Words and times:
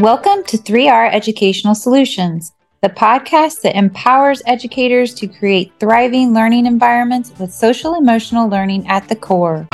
Welcome 0.00 0.44
to 0.44 0.56
3R 0.56 1.12
Educational 1.12 1.74
Solutions, 1.74 2.52
the 2.80 2.88
podcast 2.88 3.60
that 3.60 3.76
empowers 3.76 4.40
educators 4.46 5.12
to 5.16 5.28
create 5.28 5.74
thriving 5.78 6.32
learning 6.32 6.64
environments 6.64 7.38
with 7.38 7.52
social 7.52 7.96
emotional 7.96 8.48
learning 8.48 8.88
at 8.88 9.06
the 9.10 9.14
core. 9.14 9.68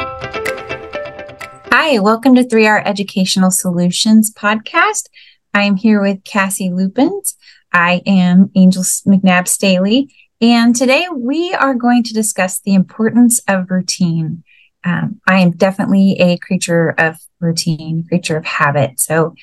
Hi, 1.71 2.01
welcome 2.01 2.35
to 2.35 2.43
3R 2.43 2.83
Educational 2.85 3.52
Solutions 3.52 4.34
podcast. 4.34 5.04
I 5.54 5.62
am 5.62 5.77
here 5.77 6.02
with 6.02 6.25
Cassie 6.25 6.72
Lupins. 6.72 7.36
I 7.72 8.02
am 8.04 8.50
Angel 8.56 8.82
McNabb 8.82 9.46
Staley, 9.46 10.12
and 10.40 10.74
today 10.74 11.06
we 11.14 11.54
are 11.54 11.74
going 11.77 12.02
to 12.02 12.12
discuss 12.12 12.58
the 12.58 12.74
importance 12.74 13.40
of 13.46 13.70
routine. 13.70 14.43
Um, 14.82 15.20
I 15.29 15.38
am 15.38 15.52
definitely 15.52 16.16
a 16.18 16.36
creature 16.38 16.96
of 16.98 17.16
routine, 17.38 18.04
creature 18.08 18.36
of 18.36 18.45
habit. 18.45 18.98
So 18.98 19.36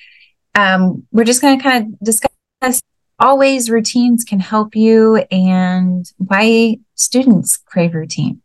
um, 0.55 1.05
we're 1.11 1.23
just 1.23 1.41
going 1.41 1.57
to 1.57 1.63
kind 1.63 1.85
of 1.85 1.99
discuss 1.99 2.81
always 3.19 3.69
routines 3.69 4.23
can 4.23 4.39
help 4.39 4.75
you 4.75 5.17
and 5.31 6.11
why 6.17 6.77
students 6.95 7.57
crave 7.57 7.93
routine. 7.93 8.41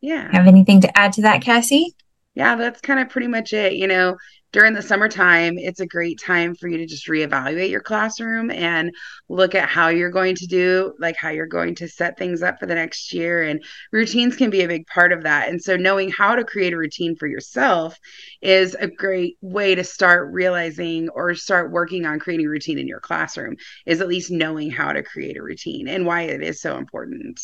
Yeah. 0.00 0.30
Have 0.32 0.46
anything 0.46 0.80
to 0.80 0.98
add 0.98 1.12
to 1.14 1.22
that, 1.22 1.42
Cassie? 1.42 1.94
Yeah, 2.34 2.56
that's 2.56 2.80
kind 2.80 2.98
of 2.98 3.10
pretty 3.10 3.26
much 3.28 3.52
it. 3.52 3.74
You 3.74 3.86
know, 3.86 4.16
during 4.52 4.72
the 4.72 4.80
summertime, 4.80 5.58
it's 5.58 5.80
a 5.80 5.86
great 5.86 6.18
time 6.18 6.54
for 6.54 6.66
you 6.66 6.78
to 6.78 6.86
just 6.86 7.06
reevaluate 7.06 7.68
your 7.70 7.82
classroom 7.82 8.50
and 8.50 8.90
look 9.28 9.54
at 9.54 9.68
how 9.68 9.88
you're 9.88 10.10
going 10.10 10.34
to 10.36 10.46
do, 10.46 10.94
like 10.98 11.14
how 11.16 11.28
you're 11.28 11.46
going 11.46 11.74
to 11.76 11.88
set 11.88 12.16
things 12.18 12.42
up 12.42 12.58
for 12.58 12.64
the 12.66 12.74
next 12.74 13.12
year. 13.12 13.42
And 13.42 13.62
routines 13.92 14.34
can 14.36 14.48
be 14.48 14.62
a 14.62 14.68
big 14.68 14.86
part 14.86 15.12
of 15.12 15.24
that. 15.24 15.50
And 15.50 15.62
so, 15.62 15.76
knowing 15.76 16.10
how 16.10 16.34
to 16.34 16.44
create 16.44 16.72
a 16.72 16.78
routine 16.78 17.16
for 17.16 17.26
yourself 17.28 17.98
is 18.40 18.74
a 18.80 18.88
great 18.88 19.36
way 19.42 19.74
to 19.74 19.84
start 19.84 20.32
realizing 20.32 21.10
or 21.10 21.34
start 21.34 21.70
working 21.70 22.06
on 22.06 22.18
creating 22.18 22.46
routine 22.46 22.78
in 22.78 22.88
your 22.88 23.00
classroom, 23.00 23.56
is 23.84 24.00
at 24.00 24.08
least 24.08 24.30
knowing 24.30 24.70
how 24.70 24.92
to 24.92 25.02
create 25.02 25.36
a 25.36 25.42
routine 25.42 25.86
and 25.86 26.06
why 26.06 26.22
it 26.22 26.42
is 26.42 26.62
so 26.62 26.78
important. 26.78 27.38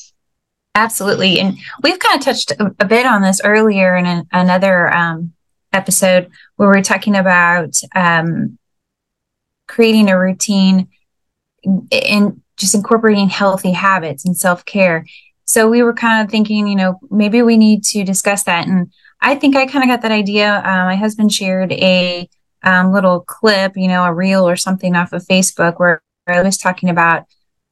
Absolutely. 0.79 1.41
And 1.41 1.59
we've 1.83 1.99
kind 1.99 2.17
of 2.17 2.25
touched 2.25 2.53
a, 2.61 2.85
bit 2.85 3.05
on 3.05 3.21
this 3.21 3.41
earlier 3.43 3.97
in 3.97 4.07
an, 4.07 4.29
another 4.31 4.95
um, 4.95 5.33
episode 5.73 6.31
where 6.55 6.69
we're 6.69 6.83
talking 6.83 7.17
about 7.17 7.75
um, 7.97 8.59
creating 9.67 10.09
a 10.09 10.17
routine 10.17 10.87
and 11.91 12.41
just 12.57 12.77
incorporating 12.77 13.29
healthy 13.29 13.73
habits 13.73 14.25
and 14.25 14.37
self 14.37 14.65
care. 14.65 15.05
So 15.47 15.69
we 15.69 15.83
were 15.83 15.95
kind 15.95 16.25
of 16.25 16.31
thinking, 16.31 16.69
you 16.69 16.77
know, 16.77 17.01
maybe 17.11 17.43
we 17.43 17.57
need 17.57 17.83
to 17.85 18.05
discuss 18.05 18.45
that. 18.45 18.69
And 18.69 18.93
I 19.21 19.35
think 19.35 19.57
I 19.57 19.67
kind 19.67 19.83
of 19.83 19.89
got 19.89 20.03
that 20.03 20.13
idea. 20.13 20.59
Uh, 20.59 20.85
my 20.85 20.95
husband 20.95 21.33
shared 21.33 21.73
a 21.73 22.29
um, 22.63 22.93
little 22.93 23.21
clip, 23.21 23.73
you 23.75 23.89
know, 23.89 24.05
a 24.05 24.15
reel 24.15 24.49
or 24.49 24.55
something 24.55 24.95
off 24.95 25.13
of 25.13 25.27
Facebook 25.27 25.81
where 25.81 26.03
I 26.29 26.41
was 26.41 26.57
talking 26.57 26.89
about 26.89 27.25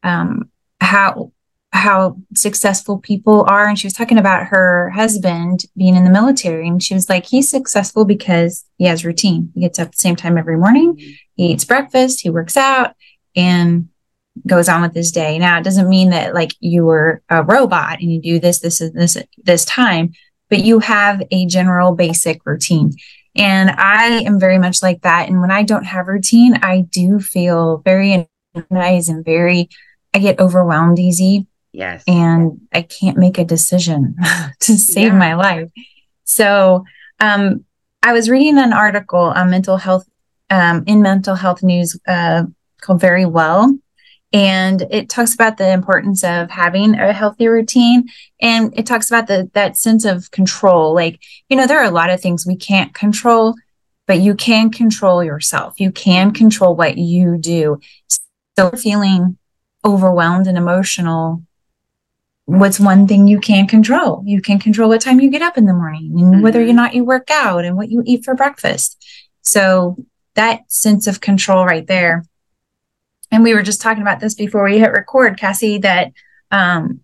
um, 0.03 0.51
how 0.81 1.31
how 1.77 2.17
successful 2.35 2.99
people 2.99 3.45
are. 3.49 3.69
And 3.69 3.79
she 3.79 3.87
was 3.87 3.93
talking 3.93 4.19
about 4.19 4.47
her 4.47 4.91
husband 4.91 5.65
being 5.77 5.95
in 5.95 6.05
the 6.05 6.11
military 6.11 6.67
and 6.67 6.83
she 6.83 6.95
was 6.95 7.09
like 7.09 7.27
he's 7.27 7.51
successful 7.51 8.05
because 8.05 8.65
he 8.79 8.85
has 8.85 9.05
routine. 9.05 9.53
He 9.55 9.61
gets 9.61 9.79
up 9.79 9.87
at 9.87 9.93
the 9.93 9.99
same 9.99 10.17
time 10.17 10.39
every 10.39 10.57
morning 10.57 10.99
he 11.35 11.53
eats 11.53 11.65
breakfast 11.65 12.21
he 12.21 12.31
works 12.31 12.57
out 12.57 12.95
and 13.35 13.89
goes 14.47 14.69
on 14.69 14.83
with 14.83 14.95
his 14.95 15.13
day. 15.13 15.39
Now 15.39 15.59
it 15.59 15.65
doesn't 15.65 15.89
mean 15.89 16.11
that 16.11 16.35
like 16.35 16.53
you 16.61 16.85
were 16.85 17.23
a 17.29 17.43
robot 17.43 18.01
and 18.01 18.13
you 18.13 18.21
do 18.21 18.39
this 18.39 18.59
this 18.61 18.81
and 18.81 18.95
this 18.95 19.17
this 19.39 19.65
time 19.65 20.13
but 20.49 20.65
you 20.65 20.79
have 20.79 21.23
a 21.31 21.47
general 21.47 21.95
basic 21.95 22.45
routine. 22.47 22.93
And 23.35 23.71
i 23.71 24.23
am 24.25 24.41
very 24.41 24.59
much 24.59 24.83
like 24.83 25.03
that. 25.03 25.29
And 25.29 25.41
when 25.41 25.51
i 25.51 25.63
don't 25.63 25.85
have 25.85 26.09
routine 26.09 26.59
i 26.63 26.81
do 26.81 27.21
feel 27.21 27.79
very 27.79 28.29
nice 28.71 29.09
and 29.09 29.25
very 29.25 29.69
i 30.15 30.19
get 30.19 30.41
overwhelmed 30.41 30.99
easy 30.99 31.47
Yes. 31.77 32.05
And 32.07 32.63
I 32.73 32.81
can't 32.81 33.19
make 33.19 33.37
a 33.37 33.45
decision 33.45 34.17
to 34.61 34.79
save 34.79 35.13
yeah. 35.13 35.19
my 35.19 35.35
life. 35.35 35.71
So 36.25 36.87
um, 37.21 37.67
I 38.03 38.15
was 38.15 38.31
reading 38.31 38.57
an 38.57 38.73
article 38.73 39.21
on 39.21 39.51
mental 39.51 39.77
health 39.77 40.09
um, 40.49 40.85
in 40.87 41.03
mental 41.03 41.35
health 41.35 41.63
news 41.63 42.01
uh, 42.09 42.45
called 42.81 43.03
Verywell. 43.03 43.79
And 44.33 44.87
it 44.91 45.11
talks 45.11 45.35
about 45.35 45.59
the 45.59 45.71
importance 45.71 46.25
of 46.25 46.51
having 46.51 46.95
a 46.95 47.13
healthy 47.13 47.47
routine. 47.47 48.09
And 48.41 48.73
it 48.75 48.87
talks 48.87 49.11
about 49.11 49.27
the 49.27 49.51
that 49.53 49.77
sense 49.77 50.07
of 50.07 50.31
control. 50.31 50.95
Like, 50.95 51.21
you 51.51 51.59
know, 51.59 51.67
there 51.67 51.79
are 51.79 51.85
a 51.85 51.91
lot 51.91 52.09
of 52.09 52.23
things 52.23 52.47
we 52.47 52.57
can't 52.57 52.95
control, 52.95 53.55
but 54.07 54.21
you 54.21 54.35
can 54.35 54.71
control 54.71 55.23
yourself. 55.23 55.79
You 55.79 55.93
can 55.93 56.33
control 56.33 56.75
what 56.75 56.97
you 56.97 57.37
do. 57.37 57.81
So 58.57 58.71
feeling 58.71 59.37
overwhelmed 59.85 60.47
and 60.47 60.57
emotional 60.57 61.43
what's 62.47 62.81
one 62.81 63.07
thing 63.07 63.27
you 63.27 63.41
can 63.41 63.67
control? 63.67 64.23
You 64.25 64.41
can 64.41 64.59
control 64.59 64.89
what 64.89 65.01
time 65.01 65.21
you 65.21 65.31
get 65.31 65.43
up 65.43 65.59
in 65.59 65.67
the 65.67 65.73
morning 65.73 66.13
and 66.17 66.35
mm-hmm. 66.35 66.43
whether 66.43 66.63
or 66.63 66.73
not 66.73 66.95
you 66.95 67.05
work 67.05 67.31
out 67.31 67.65
and 67.65 67.77
what 67.77 67.91
you 67.91 68.03
eat 68.07 68.25
for 68.25 68.35
breakfast. 68.35 69.05
So 69.43 69.97
that 70.35 70.71
sense 70.71 71.07
of 71.07 71.21
control 71.21 71.67
right 71.67 71.87
there. 71.87 72.25
And 73.33 73.43
we 73.43 73.55
were 73.55 73.63
just 73.63 73.81
talking 73.81 74.03
about 74.03 74.21
this 74.21 74.35
before 74.35 74.65
we 74.65 74.79
hit 74.79 74.93
record, 74.93 75.39
Cassie, 75.39 75.79
that 75.79 76.13
um, 76.53 77.01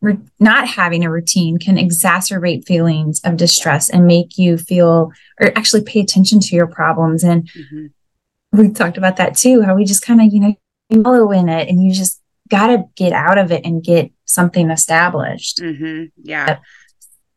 re- 0.00 0.18
not 0.38 0.66
having 0.66 1.04
a 1.04 1.10
routine 1.10 1.58
can 1.58 1.76
exacerbate 1.76 2.64
feelings 2.64 3.20
of 3.24 3.36
distress 3.36 3.90
and 3.90 4.06
make 4.06 4.38
you 4.38 4.56
feel 4.56 5.12
or 5.38 5.48
actually 5.56 5.82
pay 5.82 6.00
attention 6.00 6.40
to 6.40 6.56
your 6.56 6.66
problems. 6.66 7.22
And 7.22 7.46
mm-hmm. 7.50 8.58
we 8.58 8.70
talked 8.70 8.96
about 8.96 9.16
that 9.16 9.36
too, 9.36 9.60
how 9.60 9.74
we 9.74 9.84
just 9.84 10.02
kind 10.02 10.22
of, 10.22 10.32
you 10.32 10.40
know, 10.40 11.02
follow 11.02 11.30
in 11.32 11.50
it 11.50 11.68
and 11.68 11.82
you 11.82 11.92
just 11.92 12.19
got 12.50 12.66
to 12.68 12.84
get 12.96 13.12
out 13.12 13.38
of 13.38 13.52
it 13.52 13.64
and 13.64 13.82
get 13.82 14.10
something 14.26 14.70
established. 14.70 15.58
Mm-hmm. 15.58 16.06
Yeah. 16.22 16.58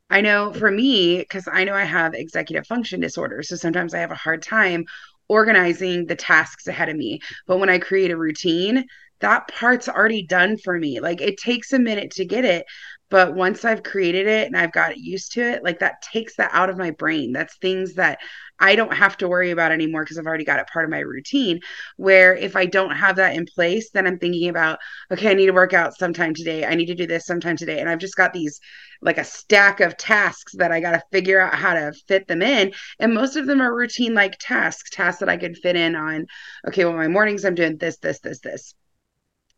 I 0.10 0.22
know 0.22 0.54
for 0.54 0.70
me, 0.70 1.18
because 1.18 1.48
I 1.52 1.64
know 1.64 1.74
I 1.74 1.86
have 1.86 2.14
executive 2.14 2.68
function 2.68 3.00
disorder. 3.00 3.42
So 3.42 3.56
sometimes 3.56 3.94
I 3.94 4.00
have 4.00 4.12
a 4.12 4.16
hard 4.16 4.44
time 4.44 4.86
organizing 5.28 6.06
the 6.06 6.16
tasks 6.16 6.68
ahead 6.68 6.90
of 6.90 6.98
me. 6.98 7.22
But 7.48 7.58
when 7.58 7.70
I 7.70 7.80
create 7.80 8.12
a 8.12 8.18
routine, 8.18 8.86
that 9.22 9.48
part's 9.48 9.88
already 9.88 10.28
done 10.28 10.58
for 10.58 10.78
me. 10.78 11.00
Like 11.00 11.22
it 11.22 11.38
takes 11.38 11.72
a 11.74 11.80
minute 11.80 12.12
to 12.12 12.26
get 12.26 12.44
it, 12.44 12.66
but 13.14 13.36
once 13.36 13.64
I've 13.64 13.84
created 13.84 14.26
it 14.26 14.48
and 14.48 14.58
I've 14.58 14.72
got 14.72 14.98
used 14.98 15.34
to 15.34 15.42
it, 15.44 15.64
like 15.64 15.78
that 15.82 16.02
takes 16.02 16.36
that 16.38 16.50
out 16.52 16.72
of 16.72 16.80
my 16.80 16.90
brain. 16.90 17.32
That's 17.32 17.56
things 17.58 17.94
that 17.94 18.18
I 18.60 18.76
don't 18.76 18.92
have 18.92 19.18
to 19.18 19.28
worry 19.28 19.52
about 19.52 19.72
anymore 19.72 20.02
because 20.02 20.18
I've 20.18 20.26
already 20.26 20.46
got 20.46 20.60
it 20.60 20.66
part 20.74 20.84
of 20.84 20.90
my 20.90 20.98
routine. 20.98 21.60
Where 21.98 22.36
if 22.36 22.56
I 22.56 22.66
don't 22.66 22.96
have 22.96 23.18
that 23.18 23.36
in 23.36 23.46
place, 23.46 23.92
then 23.92 24.08
I'm 24.08 24.18
thinking 24.18 24.50
about, 24.50 24.80
okay, 25.12 25.30
I 25.30 25.36
need 25.36 25.46
to 25.46 25.54
work 25.54 25.74
out 25.74 25.96
sometime 25.96 26.34
today. 26.34 26.66
I 26.66 26.74
need 26.74 26.88
to 26.88 26.96
do 26.96 27.06
this 27.06 27.28
sometime 27.28 27.56
today. 27.56 27.80
And 27.82 27.88
I've 27.88 28.00
just 28.00 28.16
got 28.16 28.34
these 28.34 28.60
like 29.04 29.20
a 29.20 29.24
stack 29.24 29.80
of 29.80 29.96
tasks 29.96 30.54
that 30.56 30.72
I 30.72 30.80
got 30.80 30.94
to 30.94 31.04
figure 31.12 31.40
out 31.40 31.54
how 31.54 31.76
to 31.76 31.94
fit 32.08 32.28
them 32.28 32.42
in. 32.42 32.74
And 32.98 33.14
most 33.14 33.36
of 33.36 33.46
them 33.46 33.62
are 33.62 33.76
routine 33.76 34.16
like 34.16 34.40
tasks, 34.40 34.90
tasks 34.90 35.20
that 35.20 35.30
I 35.30 35.38
could 35.38 35.56
fit 35.56 35.76
in 35.76 35.96
on, 35.96 36.26
okay, 36.68 36.84
well, 36.84 36.96
my 36.96 37.08
mornings 37.08 37.46
I'm 37.46 37.54
doing 37.54 37.78
this, 37.78 38.00
this, 38.00 38.22
this, 38.22 38.40
this 38.40 38.74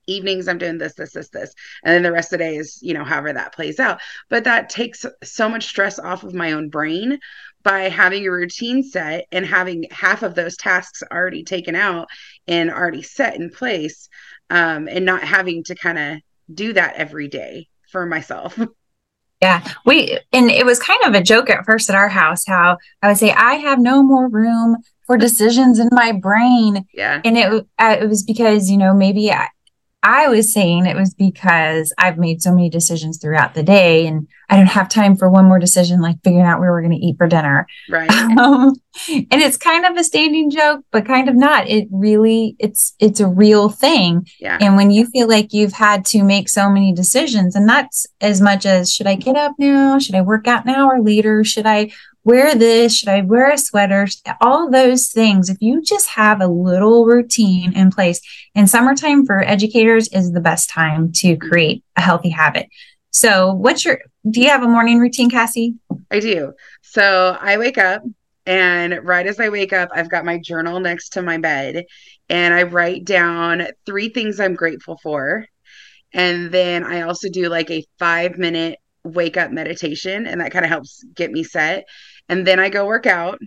evenings 0.08 0.48
i'm 0.48 0.58
doing 0.58 0.78
this 0.78 0.94
this 0.96 1.14
this 1.14 1.30
this. 1.30 1.54
And 1.84 1.94
then 1.94 2.04
the 2.04 2.12
rest 2.12 2.34
of 2.34 2.40
the 2.40 2.46
day 2.46 2.56
is 2.56 2.80
you 2.82 2.94
know 2.94 3.04
however 3.04 3.34
that 3.34 3.54
plays 3.54 3.80
out. 3.80 4.00
But 4.30 4.44
that 4.46 4.70
takes 4.70 5.06
so 5.24 5.50
much 5.50 5.66
stress 5.66 6.00
off 6.00 6.24
of 6.24 6.34
my 6.34 6.54
own 6.54 6.70
brain 6.70 7.20
by 7.64 7.90
having 7.90 8.26
a 8.26 8.32
routine 8.32 8.84
set 8.84 9.26
and 9.32 9.46
having 9.46 9.86
half 9.92 10.24
of 10.24 10.36
those 10.36 10.56
tasks 10.56 11.02
already 11.12 11.44
taken 11.44 11.76
out 11.76 12.08
and 12.48 12.70
already 12.70 13.02
set 13.02 13.36
in 13.36 13.50
place 13.50 14.08
um, 14.50 14.88
and 14.88 15.04
not 15.04 15.24
having 15.24 15.64
to 15.64 15.76
kind 15.76 15.98
of 15.98 16.20
do 16.54 16.74
that 16.74 16.96
every 16.96 17.28
day 17.28 17.68
for 17.92 18.06
myself. 18.06 18.58
Yeah, 19.42 19.68
we 19.86 20.18
and 20.32 20.50
it 20.50 20.66
was 20.66 20.80
kind 20.80 21.04
of 21.04 21.14
a 21.14 21.22
joke 21.22 21.50
at 21.50 21.66
first 21.66 21.90
at 21.90 21.96
our 21.96 22.08
house 22.08 22.46
how 22.48 22.78
I 23.02 23.10
would 23.10 23.18
say 23.18 23.32
I 23.32 23.56
have 23.56 23.80
no 23.80 24.02
more 24.02 24.30
room 24.30 24.78
for 25.06 25.18
decisions 25.18 25.78
in 25.78 25.90
my 25.92 26.14
brain. 26.14 26.86
Yeah, 26.94 27.20
and 27.24 27.38
it 27.38 27.68
uh, 27.78 27.98
it 28.00 28.08
was 28.08 28.24
because 28.24 28.72
you 28.72 28.78
know 28.78 28.94
maybe 28.94 29.30
I, 29.32 29.50
I 30.06 30.28
was 30.28 30.54
saying 30.54 30.86
it 30.86 30.96
was 30.96 31.16
because 31.16 31.92
I've 31.98 32.20
made 32.20 32.40
so 32.40 32.52
many 32.52 32.70
decisions 32.70 33.18
throughout 33.18 33.56
the 33.56 33.64
day 33.64 34.06
and 34.06 34.28
I 34.48 34.56
don't 34.56 34.68
have 34.68 34.88
time 34.88 35.16
for 35.16 35.32
one 35.32 35.46
more 35.46 35.58
decision, 35.58 36.00
like 36.00 36.18
figuring 36.24 36.46
out 36.46 36.60
where 36.60 36.72
we're 36.72 36.84
going 36.84 37.00
to 37.00 37.04
eat 37.04 37.18
for 37.18 37.28
dinner. 37.28 37.66
Right. 37.90 38.10
Um, 38.36 38.76
and 39.10 39.42
it's 39.42 39.58
kind 39.58 39.86
of 39.86 39.98
a 39.98 40.04
standing 40.04 40.50
joke, 40.50 40.84
but 40.92 41.06
kind 41.06 41.28
of 41.30 41.36
not. 41.36 41.68
It 41.68 41.88
really, 41.92 42.56
it's, 42.60 42.94
it's 43.00 43.20
a 43.20 43.28
real 43.28 43.70
thing. 43.70 44.28
Yeah. 44.40 44.58
And 44.62 44.76
when 44.76 44.92
you 44.92 45.08
feel 45.08 45.28
like 45.28 45.54
you've 45.54 45.74
had 45.74 46.06
to 46.08 46.24
make 46.24 46.48
so 46.50 46.70
many 46.70 46.94
decisions 46.94 47.56
and 47.56 47.68
that's 47.68 48.06
as 48.22 48.42
much 48.42 48.66
as 48.66 48.92
should 48.94 49.08
I 49.08 49.16
get 49.16 49.36
up 49.36 49.54
now? 49.58 50.00
Should 50.00 50.16
I 50.16 50.22
work 50.22 50.48
out 50.48 50.66
now 50.66 50.88
or 50.88 51.02
later? 51.02 51.44
Should 51.44 51.66
I 51.66 51.92
wear 52.26 52.56
this? 52.56 52.96
Should 52.96 53.10
I 53.10 53.22
wear 53.22 53.52
a 53.52 53.58
sweater? 53.58 54.08
All 54.42 54.70
those 54.70 55.08
things. 55.10 55.50
If 55.50 55.58
you 55.62 55.82
just 55.82 56.10
have 56.10 56.42
a 56.42 56.48
little 56.48 57.06
routine 57.06 57.74
in 57.74 57.92
place, 57.92 58.20
and 58.56 58.70
summertime 58.70 59.26
for 59.26 59.42
educators 59.42 60.10
is 60.10 60.32
the 60.34 60.42
best 60.42 60.70
time 60.70 61.12
to 61.14 61.38
create 61.38 61.84
a 61.96 62.02
healthy 62.02 62.30
habit. 62.30 62.68
So, 63.12 63.54
what's 63.54 63.86
your, 63.86 64.00
do 64.30 64.42
you 64.42 64.50
have 64.50 64.64
a 64.64 64.68
morning 64.68 65.00
routine, 65.00 65.30
Cassie? 65.30 65.76
I 66.12 66.20
do. 66.20 66.54
So, 66.82 67.38
I 67.40 67.58
wake 67.58 67.78
up 67.78 68.04
And 68.46 69.00
right 69.04 69.26
as 69.26 69.40
I 69.40 69.50
wake 69.50 69.74
up, 69.74 69.90
I've 69.94 70.10
got 70.10 70.26
my 70.26 70.38
journal 70.38 70.80
next 70.80 71.10
to 71.12 71.22
my 71.22 71.38
bed 71.38 71.86
and 72.30 72.54
I 72.54 72.64
write 72.64 73.06
down 73.06 73.68
three 73.86 74.10
things 74.10 74.40
I'm 74.40 74.56
grateful 74.56 74.98
for. 75.02 75.48
And 76.14 76.52
then 76.52 76.84
I 76.84 77.02
also 77.02 77.30
do 77.30 77.50
like 77.50 77.72
a 77.72 77.86
five 78.00 78.38
minute 78.38 78.80
wake 79.04 79.38
up 79.38 79.52
meditation, 79.52 80.26
and 80.26 80.42
that 80.42 80.52
kind 80.52 80.66
of 80.66 80.70
helps 80.70 81.04
get 81.16 81.32
me 81.32 81.44
set. 81.44 81.86
And 82.30 82.46
then 82.46 82.60
I 82.60 82.70
go 82.70 82.86
work 82.86 83.06
out. 83.06 83.40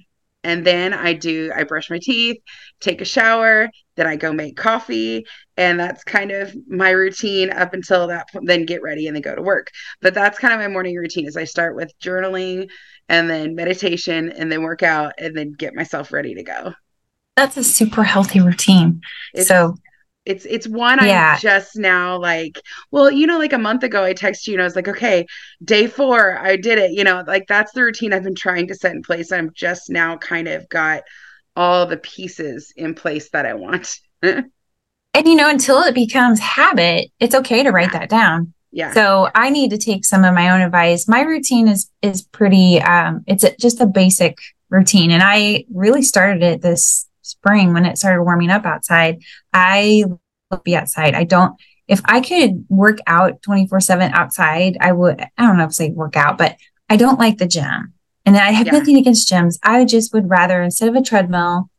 And 0.45 0.65
then 0.65 0.95
I 0.95 1.15
do, 1.15 1.53
I 1.55 1.65
brush 1.65 1.91
my 1.91 1.99
teeth, 2.01 2.37
take 2.81 3.01
a 3.01 3.05
shower, 3.05 3.69
then 3.97 4.07
I 4.07 4.15
go 4.15 4.33
make 4.33 4.57
coffee. 4.57 5.27
And 5.57 5.81
that's 5.81 6.05
kind 6.05 6.31
of 6.31 6.55
my 6.69 6.91
routine 6.91 7.51
up 7.51 7.75
until 7.75 8.07
that 8.07 8.31
point, 8.31 8.47
then 8.47 8.65
get 8.65 8.81
ready 8.81 9.09
and 9.09 9.17
then 9.17 9.23
go 9.23 9.35
to 9.35 9.43
work. 9.43 9.71
But 10.01 10.15
that's 10.15 10.39
kind 10.39 10.55
of 10.55 10.61
my 10.61 10.69
morning 10.69 10.95
routine 10.95 11.27
is 11.27 11.37
I 11.37 11.43
start 11.45 11.75
with 11.75 11.93
journaling 12.01 12.69
and 13.09 13.29
then 13.29 13.57
meditation 13.57 14.31
and 14.31 14.51
then 14.51 14.63
work 14.63 14.85
out 14.85 15.15
and 15.19 15.37
then 15.37 15.53
get 15.53 15.75
myself 15.75 16.13
ready 16.13 16.35
to 16.35 16.45
go. 16.45 16.73
That's 17.37 17.57
a 17.57 17.65
super 17.65 18.05
healthy 18.05 18.41
routine. 18.41 19.01
It's, 19.35 19.49
so 19.49 19.75
it's 20.29 20.45
it's 20.45 20.69
one 20.69 20.99
yeah. 21.03 21.33
I'm 21.33 21.41
just 21.41 21.77
now 21.77 22.19
like, 22.19 22.61
well, 22.91 23.11
you 23.11 23.27
know, 23.27 23.39
like 23.39 23.55
a 23.55 23.59
month 23.59 23.83
ago 23.83 24.05
I 24.05 24.13
texted 24.13 24.49
you 24.49 24.55
and 24.55 24.61
I 24.61 24.65
was 24.65 24.77
like, 24.77 24.87
okay, 24.87 25.27
day 25.65 25.87
four, 25.87 26.39
I 26.39 26.57
did 26.57 26.79
it. 26.79 26.93
You 26.93 27.03
know, 27.03 27.25
like 27.27 27.47
that's 27.49 27.73
the 27.73 27.83
routine 27.83 28.13
I've 28.13 28.25
been 28.25 28.35
trying 28.35 28.69
to 28.69 28.75
set 28.75 28.95
in 28.95 29.03
place. 29.03 29.33
I'm 29.33 29.51
just 29.55 29.89
now 29.89 30.19
kind 30.19 30.47
of 30.47 30.69
got 30.69 31.05
all 31.57 31.87
the 31.87 31.97
pieces 31.97 32.75
in 32.77 32.95
place 32.95 33.31
that 33.31 33.47
I 33.47 33.55
want. 33.55 33.99
and 34.23 34.51
you 35.15 35.35
know, 35.35 35.49
until 35.49 35.79
it 35.81 35.95
becomes 35.95 36.39
habit, 36.41 37.11
it's 37.19 37.35
okay 37.35 37.63
to 37.63 37.71
write 37.71 37.93
yeah. 37.95 37.99
that 38.01 38.11
down. 38.11 38.53
Yeah. 38.71 38.93
So 38.93 39.31
I 39.35 39.49
need 39.49 39.71
to 39.71 39.79
take 39.79 40.05
some 40.05 40.25
of 40.25 40.35
my 40.35 40.51
own 40.51 40.61
advice. 40.61 41.09
My 41.09 41.23
routine 41.23 41.69
is 41.69 41.91
is 42.03 42.21
pretty 42.21 42.83
um 42.83 43.25
it's 43.27 43.45
a, 43.45 43.57
just 43.57 43.81
a 43.81 43.87
basic 43.87 44.37
routine 44.69 45.11
and 45.11 45.23
I 45.25 45.65
really 45.73 46.03
started 46.03 46.43
it 46.43 46.61
this 46.61 47.08
spring 47.29 47.73
when 47.73 47.85
it 47.85 47.99
started 47.99 48.23
warming 48.23 48.51
up 48.51 48.65
outside, 48.67 49.23
I 49.53 50.05
will 50.51 50.63
be 50.65 50.77
outside. 50.77 51.15
I 51.15 51.25
don't, 51.25 51.55
if 51.87 52.01
I 52.05 52.21
could 52.21 52.67
work 52.69 52.99
out 53.07 53.43
24 53.43 53.81
7 53.81 54.13
outside, 54.13 54.77
I 54.81 54.93
would, 54.93 55.21
I 55.21 55.47
don't 55.47 55.57
know 55.57 55.65
if 55.65 55.71
I 55.71 55.73
say 55.73 55.91
work 55.91 56.17
out, 56.17 56.39
but 56.39 56.57
I 56.89 56.97
don't 56.97 57.19
like 57.19 57.39
the 57.39 57.47
gym. 57.47 57.95
And 58.25 58.37
I 58.37 58.51
have 58.51 58.67
yeah. 58.67 58.75
nothing 58.75 58.97
against 58.97 59.31
gyms. 59.31 59.59
I 59.63 59.85
just 59.85 60.13
would 60.13 60.29
rather, 60.29 60.63
instead 60.63 60.89
of 60.89 60.95
a 60.95 61.03
treadmill, 61.03 61.71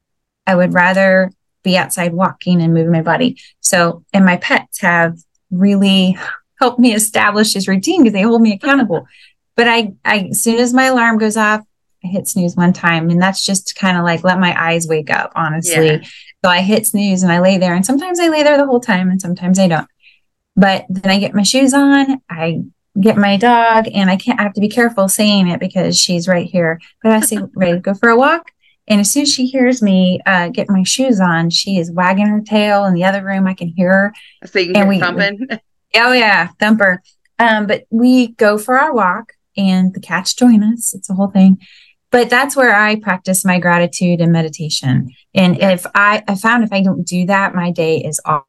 I 0.47 0.55
would 0.55 0.73
rather 0.73 1.31
be 1.63 1.77
outside 1.77 2.13
walking 2.13 2.61
and 2.61 2.73
moving 2.73 2.91
my 2.91 3.01
body. 3.01 3.39
So, 3.59 4.03
and 4.13 4.25
my 4.25 4.37
pets 4.37 4.81
have 4.81 5.19
really 5.51 6.17
helped 6.59 6.79
me 6.79 6.93
establish 6.93 7.53
this 7.53 7.67
routine 7.67 8.03
because 8.03 8.13
they 8.13 8.21
hold 8.21 8.41
me 8.41 8.53
accountable. 8.53 9.07
But 9.55 9.67
I, 9.67 9.91
I, 10.05 10.29
as 10.31 10.41
soon 10.41 10.55
as 10.55 10.73
my 10.73 10.85
alarm 10.85 11.17
goes 11.17 11.35
off, 11.35 11.65
I 12.03 12.07
hit 12.07 12.27
snooze 12.27 12.55
one 12.55 12.73
time 12.73 13.09
and 13.09 13.21
that's 13.21 13.45
just 13.45 13.75
kind 13.75 13.97
of 13.97 14.03
like 14.03 14.23
let 14.23 14.39
my 14.39 14.55
eyes 14.57 14.87
wake 14.87 15.09
up, 15.09 15.33
honestly. 15.35 15.87
Yeah. 15.87 16.03
So 16.43 16.49
I 16.49 16.61
hit 16.61 16.87
snooze 16.87 17.23
and 17.23 17.31
I 17.31 17.39
lay 17.39 17.57
there 17.57 17.75
and 17.75 17.85
sometimes 17.85 18.19
I 18.19 18.29
lay 18.29 18.43
there 18.43 18.57
the 18.57 18.65
whole 18.65 18.79
time 18.79 19.09
and 19.09 19.21
sometimes 19.21 19.59
I 19.59 19.67
don't. 19.67 19.87
But 20.55 20.85
then 20.89 21.11
I 21.11 21.19
get 21.19 21.35
my 21.35 21.43
shoes 21.43 21.73
on, 21.73 22.21
I 22.29 22.63
get 22.99 23.17
my 23.17 23.37
dog 23.37 23.87
and 23.93 24.09
I 24.09 24.15
can't 24.15 24.39
I 24.39 24.43
have 24.43 24.53
to 24.53 24.61
be 24.61 24.69
careful 24.69 25.07
saying 25.07 25.49
it 25.49 25.59
because 25.59 25.99
she's 25.99 26.27
right 26.27 26.47
here. 26.49 26.79
But 27.03 27.11
I 27.11 27.19
say 27.19 27.39
ready 27.55 27.73
to 27.73 27.79
go 27.79 27.93
for 27.93 28.09
a 28.09 28.17
walk. 28.17 28.51
And 28.87 29.01
as 29.01 29.11
soon 29.11 29.23
as 29.23 29.33
she 29.33 29.45
hears 29.45 29.81
me 29.81 30.19
uh, 30.25 30.49
get 30.49 30.69
my 30.69 30.83
shoes 30.83 31.19
on, 31.19 31.49
she 31.51 31.77
is 31.77 31.91
wagging 31.91 32.25
her 32.25 32.41
tail 32.41 32.85
in 32.85 32.95
the 32.95 33.03
other 33.03 33.23
room. 33.23 33.45
I 33.45 33.53
can 33.53 33.67
hear 33.67 33.91
her. 33.91 34.13
So 34.45 34.59
you 34.59 34.73
can 34.73 34.77
and 34.77 34.89
we, 34.89 34.99
thumping. 34.99 35.47
oh 35.95 36.11
yeah, 36.13 36.47
thumper. 36.59 37.03
Um, 37.37 37.67
but 37.67 37.85
we 37.89 38.29
go 38.29 38.57
for 38.57 38.77
our 38.79 38.93
walk 38.93 39.33
and 39.55 39.93
the 39.93 39.99
cats 39.99 40.33
join 40.33 40.63
us. 40.63 40.93
It's 40.93 41.09
a 41.09 41.13
whole 41.13 41.29
thing 41.29 41.59
but 42.11 42.29
that's 42.29 42.55
where 42.55 42.75
I 42.75 42.99
practice 42.99 43.45
my 43.45 43.59
gratitude 43.59 44.21
and 44.21 44.31
meditation. 44.31 45.09
And 45.33 45.61
if 45.61 45.85
I, 45.93 46.23
I 46.27 46.35
found 46.35 46.63
if 46.63 46.73
I 46.73 46.81
don't 46.81 47.03
do 47.05 47.25
that, 47.27 47.53
my 47.53 47.71
day 47.71 47.97
is 47.97 48.19
off. 48.25 48.43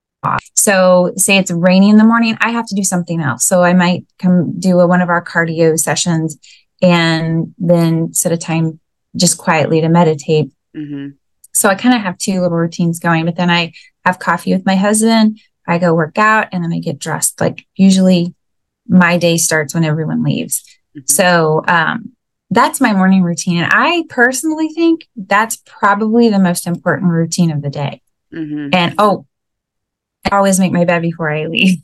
So 0.54 1.12
say 1.16 1.36
it's 1.36 1.50
rainy 1.50 1.90
in 1.90 1.96
the 1.96 2.04
morning, 2.04 2.36
I 2.40 2.50
have 2.50 2.66
to 2.66 2.74
do 2.74 2.84
something 2.84 3.20
else. 3.20 3.46
So 3.46 3.62
I 3.62 3.72
might 3.72 4.06
come 4.18 4.58
do 4.58 4.80
a, 4.80 4.86
one 4.86 5.00
of 5.00 5.08
our 5.08 5.24
cardio 5.24 5.78
sessions 5.78 6.38
and 6.82 7.54
then 7.58 8.12
set 8.14 8.32
a 8.32 8.36
time 8.36 8.80
just 9.16 9.38
quietly 9.38 9.80
to 9.80 9.88
meditate. 9.88 10.50
Mm-hmm. 10.76 11.10
So 11.52 11.68
I 11.68 11.74
kind 11.74 11.94
of 11.94 12.00
have 12.00 12.16
two 12.18 12.40
little 12.40 12.56
routines 12.56 12.98
going, 12.98 13.24
but 13.24 13.36
then 13.36 13.50
I 13.50 13.72
have 14.04 14.18
coffee 14.18 14.52
with 14.52 14.64
my 14.64 14.76
husband. 14.76 15.40
I 15.66 15.78
go 15.78 15.94
work 15.94 16.18
out 16.18 16.48
and 16.52 16.64
then 16.64 16.72
I 16.72 16.78
get 16.78 16.98
dressed. 16.98 17.40
Like 17.40 17.66
usually 17.76 18.34
my 18.88 19.18
day 19.18 19.36
starts 19.36 19.74
when 19.74 19.84
everyone 19.84 20.22
leaves. 20.22 20.64
Mm-hmm. 20.96 21.02
So, 21.06 21.62
um, 21.66 22.12
that's 22.50 22.80
my 22.80 22.92
morning 22.92 23.22
routine. 23.22 23.58
And 23.58 23.72
I 23.72 24.04
personally 24.08 24.68
think 24.68 25.08
that's 25.16 25.56
probably 25.66 26.28
the 26.28 26.38
most 26.38 26.66
important 26.66 27.10
routine 27.10 27.50
of 27.50 27.62
the 27.62 27.70
day. 27.70 28.02
Mm-hmm. 28.34 28.70
And 28.72 28.94
oh, 28.98 29.26
I 30.30 30.36
always 30.36 30.58
make 30.58 30.72
my 30.72 30.84
bed 30.84 31.02
before 31.02 31.30
I 31.30 31.46
leave. 31.46 31.78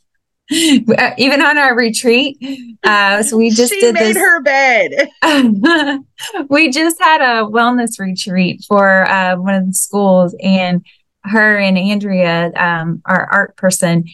Even 0.51 1.43
on 1.43 1.59
our 1.59 1.77
retreat, 1.77 2.39
uh, 2.85 3.21
so 3.25 3.37
we 3.37 3.51
just 3.51 3.73
she 3.73 3.81
did 3.81 3.95
made 3.95 4.15
this. 4.15 4.17
her 4.17 4.41
bed. 4.43 5.11
we 6.49 6.71
just 6.71 7.03
had 7.03 7.21
a 7.21 7.45
wellness 7.45 7.99
retreat 7.99 8.65
for 8.69 9.09
uh, 9.11 9.35
one 9.35 9.55
of 9.55 9.67
the 9.67 9.73
schools, 9.73 10.37
and 10.41 10.87
her 11.25 11.59
and 11.59 11.77
Andrea, 11.77 12.53
um, 12.55 13.03
our 13.05 13.29
art 13.33 13.57
person, 13.57 14.05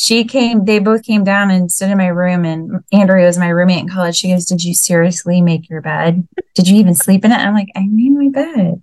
she 0.00 0.24
came, 0.24 0.64
they 0.64 0.78
both 0.78 1.02
came 1.02 1.24
down 1.24 1.50
and 1.50 1.70
stood 1.70 1.90
in 1.90 1.98
my 1.98 2.06
room. 2.06 2.46
And 2.46 2.82
Andrea 2.90 3.26
was 3.26 3.36
my 3.36 3.48
roommate 3.48 3.80
in 3.80 3.88
college. 3.90 4.16
She 4.16 4.30
goes, 4.32 4.46
Did 4.46 4.64
you 4.64 4.72
seriously 4.72 5.42
make 5.42 5.68
your 5.68 5.82
bed? 5.82 6.26
Did 6.54 6.68
you 6.68 6.78
even 6.78 6.94
sleep 6.94 7.22
in 7.22 7.32
it? 7.32 7.34
I'm 7.34 7.52
like, 7.52 7.68
I 7.76 7.86
made 7.86 8.12
my 8.12 8.30
bed 8.30 8.82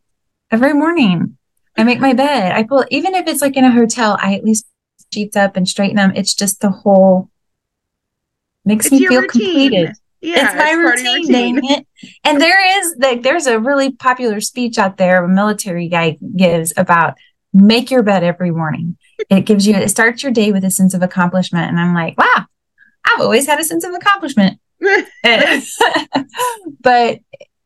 every 0.52 0.76
morning. 0.76 1.36
I 1.76 1.86
make 1.86 2.00
my 2.00 2.14
bed. 2.14 2.52
I 2.52 2.62
pull, 2.62 2.86
even 2.92 3.16
if 3.16 3.26
it's 3.26 3.42
like 3.42 3.58
in 3.58 3.64
a 3.64 3.72
hotel, 3.72 4.16
I 4.22 4.36
at 4.36 4.44
least 4.44 4.68
sheets 5.12 5.36
up 5.36 5.56
and 5.56 5.68
straighten 5.68 5.96
them. 5.96 6.14
It's 6.16 6.36
just 6.36 6.62
the 6.62 6.70
whole 6.70 7.32
makes 8.64 8.86
it's 8.86 8.92
me 8.92 9.08
feel 9.08 9.22
routine. 9.22 9.42
completed. 9.42 9.96
Yeah, 10.22 10.46
it's 10.46 10.56
my 10.56 10.70
it's 10.70 11.02
routine, 11.02 11.56
routine. 11.56 11.72
it. 11.72 11.88
And 12.26 12.40
there 12.40 12.80
is 12.80 12.96
like 13.00 13.24
there's 13.24 13.48
a 13.48 13.60
really 13.60 13.92
popular 13.92 14.40
speech 14.40 14.78
out 14.78 14.98
there 14.98 15.24
a 15.24 15.28
military 15.28 15.88
guy 15.88 16.20
gives 16.36 16.74
about 16.78 17.16
make 17.54 17.90
your 17.90 18.04
bed 18.04 18.24
every 18.24 18.52
morning 18.52 18.98
it 19.30 19.46
gives 19.46 19.68
you 19.68 19.76
it 19.76 19.90
starts 19.90 20.24
your 20.24 20.32
day 20.32 20.52
with 20.52 20.64
a 20.64 20.72
sense 20.72 20.94
of 20.94 21.02
accomplishment. 21.02 21.70
And 21.70 21.80
i'm 21.80 21.94
like 21.94 22.18
wow 22.18 22.46
i've 23.06 23.22
always 23.22 23.48
had 23.48 23.60
a 23.60 23.64
sense 23.64 23.84
of 23.84 23.94
accomplishment. 23.94 24.60
But 26.82 27.20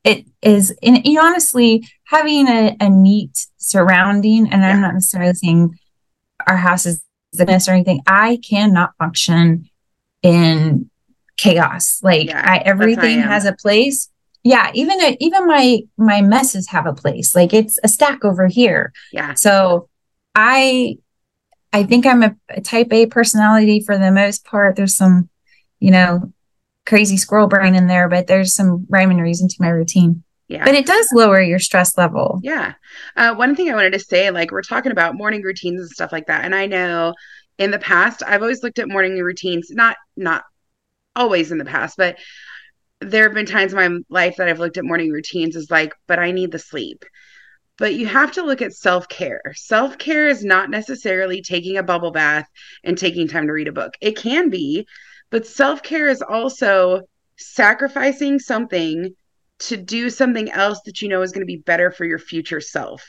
it 0.04 0.26
is 0.42 0.76
you 0.82 1.20
honestly 1.20 1.88
having 2.06 2.48
a, 2.48 2.76
a 2.80 2.90
neat 2.90 3.48
surrounding 3.58 4.52
and 4.52 4.62
yeah. 4.62 4.70
i'm 4.70 4.82
not 4.82 4.96
necessarily 4.96 5.34
saying 5.34 5.78
our 6.48 6.58
house 6.58 6.88
is 6.88 7.04
the 7.34 7.46
best 7.46 7.68
or 7.68 7.74
anything 7.74 8.02
i 8.08 8.40
cannot 8.44 8.96
function 8.98 9.70
in 10.24 10.90
chaos. 11.42 12.00
Like 12.04 12.28
yeah, 12.28 12.44
I, 12.46 12.58
everything 12.60 13.20
has 13.20 13.46
a 13.46 13.54
place. 13.54 14.10
Yeah 14.44 14.72
even 14.74 15.00
a, 15.02 15.18
even 15.20 15.48
my 15.48 15.82
my 15.98 16.22
messes 16.22 16.68
have 16.70 16.86
a 16.86 16.94
place. 16.94 17.36
Like 17.36 17.54
it's 17.54 17.80
a 17.84 17.88
stack 17.88 18.24
over 18.24 18.48
here. 18.48 18.94
Yeah. 19.12 19.34
So 19.34 19.90
i 20.34 20.98
I 21.74 21.84
think 21.84 22.06
I'm 22.06 22.24
a, 22.24 22.36
a, 22.50 22.62
type 22.62 22.92
A 22.92 23.06
personality 23.06 23.82
for 23.82 23.98
the 23.98 24.12
most 24.12 24.46
part. 24.46 24.76
There's 24.76 24.96
some, 24.96 25.30
you 25.80 25.92
know, 25.92 26.34
crazy 26.86 27.18
squirrel 27.18 27.48
brain 27.48 27.76
in 27.76 27.88
there, 27.88 28.10
but 28.10 28.28
there's 28.28 28.56
some 28.56 28.86
rhyme 28.90 29.12
and 29.12 29.22
reason 29.22 29.48
to 29.48 29.56
my 29.60 29.70
routine. 29.70 30.24
Yeah. 30.48 30.66
But 30.66 30.76
it 30.76 30.86
does 30.86 31.08
lower 31.14 31.42
your 31.42 31.60
stress 31.60 31.98
level. 31.98 32.42
Yeah. 32.44 32.74
Uh, 33.16 33.36
one 33.36 33.56
thing 33.56 33.70
I 33.70 33.76
wanted 33.76 33.94
to 33.94 34.00
say, 34.00 34.32
like 34.32 34.52
we're 34.52 34.64
talking 34.64 34.92
about 34.92 35.16
morning 35.16 35.44
routines 35.44 35.80
and 35.80 35.90
stuff 35.90 36.12
like 36.12 36.28
that. 36.28 36.44
And 36.44 36.54
I 36.54 36.66
know 36.66 37.14
in 37.58 37.72
the 37.72 37.80
past, 37.80 38.22
I've 38.26 38.42
always 38.42 38.62
looked 38.62 38.80
at 38.80 38.90
morning 38.90 39.18
routines, 39.18 39.70
not, 39.72 39.96
not 40.18 40.44
always 41.16 41.54
in 41.54 41.58
the 41.58 41.66
past, 41.66 41.96
but 41.96 42.18
there 43.00 43.24
have 43.24 43.34
been 43.34 43.46
times 43.46 43.72
in 43.72 43.78
my 43.78 44.00
life 44.10 44.36
that 44.38 44.50
I've 44.50 44.60
looked 44.60 44.78
at 44.78 44.84
morning 44.84 45.12
routines 45.12 45.56
as 45.56 45.72
like, 45.72 45.94
but 46.06 46.20
I 46.20 46.32
need 46.32 46.52
the 46.52 46.60
sleep 46.60 47.06
but 47.82 47.96
you 47.96 48.06
have 48.06 48.32
to 48.32 48.44
look 48.44 48.62
at 48.62 48.74
self 48.74 49.08
care. 49.10 49.42
Self 49.56 49.98
care 49.98 50.28
is 50.28 50.46
not 50.46 50.70
necessarily 50.70 51.42
taking 51.42 51.78
a 51.78 51.84
bubble 51.84 52.12
bath 52.12 52.48
and 52.84 52.96
taking 52.96 53.28
time 53.28 53.48
to 53.48 53.54
read 53.54 53.68
a 53.68 53.72
book. 53.72 53.96
It 54.00 54.16
can 54.16 54.52
be, 54.52 54.86
but 55.32 55.48
self 55.48 55.82
care 55.82 56.08
is 56.08 56.22
also 56.22 57.02
sacrificing 57.38 58.38
something 58.38 59.16
to 59.62 59.78
do 59.78 60.12
something 60.12 60.52
else 60.52 60.80
that 60.86 61.02
you 61.02 61.10
know 61.10 61.24
is 61.24 61.32
going 61.32 61.42
to 61.42 61.52
be 61.52 61.58
better 61.58 61.90
for 61.90 62.06
your 62.06 62.20
future 62.20 62.62
self. 62.62 63.04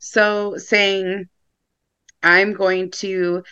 So 0.00 0.56
saying, 0.56 1.26
I'm 2.20 2.52
going 2.52 2.90
to 3.02 3.44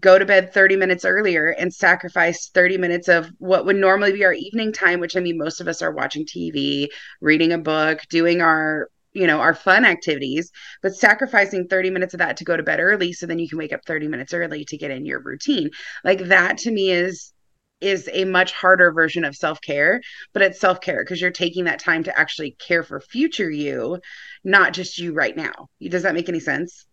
go 0.00 0.18
to 0.18 0.26
bed 0.26 0.52
30 0.52 0.74
minutes 0.74 1.04
earlier 1.04 1.50
and 1.50 1.72
sacrifice 1.72 2.48
30 2.48 2.78
minutes 2.78 3.06
of 3.06 3.30
what 3.38 3.64
would 3.64 3.76
normally 3.76 4.10
be 4.10 4.24
our 4.24 4.32
evening 4.32 4.72
time, 4.72 4.98
which 4.98 5.16
I 5.16 5.20
mean, 5.20 5.38
most 5.38 5.60
of 5.60 5.68
us 5.68 5.82
are 5.82 5.92
watching 5.92 6.26
TV, 6.26 6.88
reading 7.20 7.52
a 7.52 7.58
book, 7.58 8.00
doing 8.08 8.40
our 8.40 8.88
you 9.12 9.26
know, 9.26 9.40
our 9.40 9.54
fun 9.54 9.84
activities, 9.84 10.50
but 10.82 10.94
sacrificing 10.94 11.66
30 11.66 11.90
minutes 11.90 12.14
of 12.14 12.18
that 12.18 12.36
to 12.36 12.44
go 12.44 12.56
to 12.56 12.62
bed 12.62 12.80
early 12.80 13.12
so 13.12 13.26
then 13.26 13.38
you 13.38 13.48
can 13.48 13.58
wake 13.58 13.72
up 13.72 13.84
30 13.86 14.08
minutes 14.08 14.32
early 14.32 14.64
to 14.66 14.76
get 14.76 14.90
in 14.90 15.04
your 15.04 15.20
routine. 15.20 15.70
Like 16.04 16.26
that 16.26 16.58
to 16.58 16.70
me 16.70 16.90
is 16.90 17.32
is 17.80 18.10
a 18.12 18.26
much 18.26 18.52
harder 18.52 18.92
version 18.92 19.24
of 19.24 19.34
self-care 19.34 20.02
but 20.34 20.42
it's 20.42 20.60
self-care 20.60 21.02
because 21.02 21.18
you're 21.18 21.30
taking 21.30 21.64
that 21.64 21.78
time 21.78 22.04
to 22.04 22.18
actually 22.18 22.54
care 22.58 22.82
for 22.82 23.00
future 23.00 23.50
you 23.50 23.98
not 24.44 24.74
just 24.74 24.98
you 24.98 25.14
right 25.14 25.34
now. 25.34 25.68
Does 25.80 26.02
that 26.02 26.14
make 26.14 26.28
any 26.28 26.40
sense? 26.40 26.84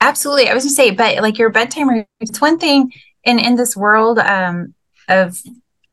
Absolutely. 0.00 0.48
I 0.48 0.54
was 0.54 0.62
to 0.62 0.70
say 0.70 0.92
but 0.92 1.20
like 1.22 1.38
your 1.38 1.50
bedtime 1.50 2.04
it's 2.20 2.40
one 2.40 2.58
thing 2.58 2.92
in 3.24 3.38
in 3.38 3.56
this 3.56 3.76
world 3.76 4.20
um 4.20 4.74
of 5.08 5.38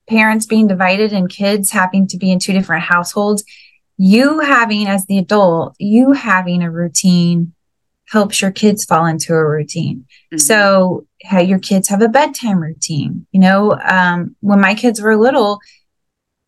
parents 0.07 0.45
being 0.45 0.67
divided 0.67 1.11
and 1.11 1.29
kids 1.29 1.71
having 1.71 2.07
to 2.07 2.17
be 2.17 2.31
in 2.31 2.37
two 2.37 2.53
different 2.53 2.83
households 2.83 3.43
you 3.97 4.39
having 4.39 4.87
as 4.87 5.05
the 5.05 5.17
adult 5.17 5.75
you 5.79 6.11
having 6.11 6.61
a 6.61 6.71
routine 6.71 7.53
helps 8.07 8.41
your 8.41 8.51
kids 8.51 8.85
fall 8.85 9.05
into 9.05 9.33
a 9.33 9.47
routine. 9.47 10.05
Mm-hmm. 10.33 10.37
so 10.37 11.05
how 11.23 11.39
your 11.39 11.59
kids 11.59 11.87
have 11.89 12.01
a 12.01 12.09
bedtime 12.09 12.59
routine 12.59 13.25
you 13.31 13.39
know? 13.39 13.79
Um, 13.83 14.35
when 14.41 14.59
my 14.59 14.75
kids 14.75 15.01
were 15.01 15.17
little 15.17 15.59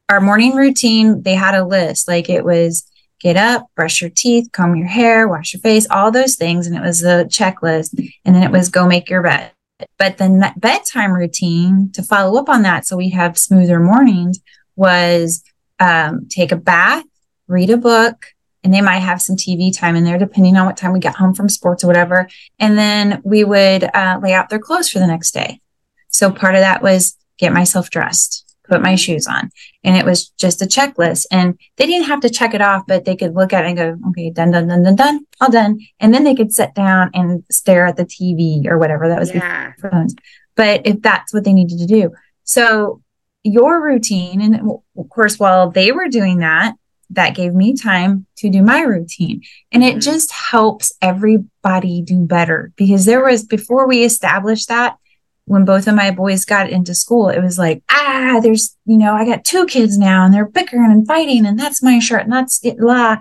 our 0.09 0.21
morning 0.21 0.55
routine 0.55 1.21
they 1.23 1.35
had 1.35 1.55
a 1.55 1.65
list 1.65 2.07
like 2.07 2.29
it 2.29 2.43
was 2.43 2.89
get 3.19 3.35
up 3.35 3.65
brush 3.75 4.01
your 4.01 4.11
teeth 4.11 4.49
comb 4.51 4.75
your 4.75 4.87
hair 4.87 5.27
wash 5.27 5.53
your 5.53 5.61
face 5.61 5.87
all 5.89 6.11
those 6.11 6.35
things 6.35 6.67
and 6.67 6.75
it 6.75 6.81
was 6.81 7.03
a 7.03 7.25
checklist 7.25 7.97
and 8.25 8.35
then 8.35 8.43
it 8.43 8.51
was 8.51 8.69
go 8.69 8.85
make 8.85 9.09
your 9.09 9.23
bed. 9.23 9.51
But 9.99 10.17
the 10.17 10.53
bedtime 10.57 11.13
routine 11.13 11.91
to 11.93 12.03
follow 12.03 12.39
up 12.39 12.49
on 12.49 12.63
that 12.63 12.85
so 12.85 12.97
we 12.97 13.09
have 13.09 13.37
smoother 13.37 13.79
mornings 13.79 14.39
was 14.75 15.43
um, 15.79 16.27
take 16.29 16.51
a 16.51 16.55
bath 16.55 17.03
read 17.47 17.69
a 17.69 17.77
book, 17.77 18.27
and 18.63 18.73
they 18.73 18.81
might 18.81 18.99
have 18.99 19.21
some 19.21 19.35
TV 19.35 19.75
time 19.75 19.95
in 19.95 20.03
there, 20.03 20.17
depending 20.17 20.57
on 20.57 20.65
what 20.65 20.77
time 20.77 20.91
we 20.91 20.99
get 20.99 21.15
home 21.15 21.33
from 21.33 21.49
sports 21.49 21.83
or 21.83 21.87
whatever. 21.87 22.27
And 22.59 22.77
then 22.77 23.21
we 23.23 23.43
would 23.43 23.83
uh, 23.83 24.19
lay 24.21 24.33
out 24.33 24.49
their 24.49 24.59
clothes 24.59 24.89
for 24.89 24.99
the 24.99 25.07
next 25.07 25.31
day. 25.31 25.61
So 26.09 26.31
part 26.31 26.55
of 26.55 26.61
that 26.61 26.81
was 26.81 27.15
get 27.37 27.53
myself 27.53 27.89
dressed, 27.89 28.57
put 28.67 28.81
my 28.81 28.95
shoes 28.95 29.27
on. 29.27 29.51
And 29.83 29.95
it 29.95 30.03
was 30.03 30.29
just 30.29 30.61
a 30.61 30.65
checklist. 30.65 31.27
And 31.31 31.57
they 31.77 31.85
didn't 31.85 32.07
have 32.07 32.21
to 32.21 32.29
check 32.29 32.53
it 32.53 32.61
off, 32.61 32.83
but 32.87 33.05
they 33.05 33.15
could 33.15 33.35
look 33.35 33.53
at 33.53 33.63
it 33.63 33.69
and 33.69 33.77
go, 33.77 34.09
okay, 34.09 34.31
done, 34.31 34.51
done, 34.51 34.67
done, 34.67 34.83
done, 34.83 34.95
done, 34.95 35.25
all 35.39 35.51
done. 35.51 35.79
And 35.99 36.13
then 36.13 36.23
they 36.23 36.35
could 36.35 36.51
sit 36.51 36.73
down 36.73 37.11
and 37.13 37.43
stare 37.51 37.85
at 37.85 37.95
the 37.95 38.05
TV 38.05 38.65
or 38.67 38.77
whatever 38.77 39.07
that 39.07 39.19
was 39.19 39.33
yeah. 39.33 39.73
phones. 39.81 40.15
But 40.55 40.85
if 40.85 41.01
that's 41.01 41.33
what 41.33 41.43
they 41.43 41.53
needed 41.53 41.77
to 41.79 41.85
do. 41.85 42.11
So 42.43 43.01
your 43.43 43.81
routine, 43.81 44.41
and 44.41 44.71
of 44.97 45.09
course, 45.09 45.39
while 45.39 45.69
they 45.69 45.91
were 45.91 46.09
doing 46.09 46.39
that, 46.39 46.75
that 47.11 47.35
gave 47.35 47.53
me 47.53 47.75
time 47.75 48.25
to 48.37 48.49
do 48.49 48.61
my 48.61 48.81
routine. 48.81 49.41
And 49.71 49.83
it 49.83 49.91
mm-hmm. 49.91 49.99
just 49.99 50.31
helps 50.31 50.91
everybody 51.01 52.01
do 52.01 52.25
better 52.25 52.73
because 52.75 53.05
there 53.05 53.23
was, 53.23 53.45
before 53.45 53.87
we 53.87 54.03
established 54.03 54.67
that, 54.67 54.97
when 55.45 55.63
both 55.63 55.87
of 55.87 55.95
my 55.95 56.11
boys 56.11 56.43
got 56.43 56.69
into 56.69 56.93
school, 56.93 57.29
it 57.29 57.41
was 57.41 57.57
like, 57.57 57.81
ah, 57.89 58.39
there's, 58.43 58.75
you 58.85 58.97
know, 58.97 59.13
I 59.13 59.25
got 59.25 59.45
two 59.45 59.65
kids 59.65 59.97
now 59.97 60.25
and 60.25 60.33
they're 60.33 60.45
bickering 60.45 60.91
and 60.91 61.07
fighting 61.07 61.45
and 61.45 61.57
that's 61.57 61.81
my 61.81 61.99
shirt 61.99 62.23
and 62.23 62.33
that's 62.33 62.63
it, 62.65 62.77
blah. 62.77 63.17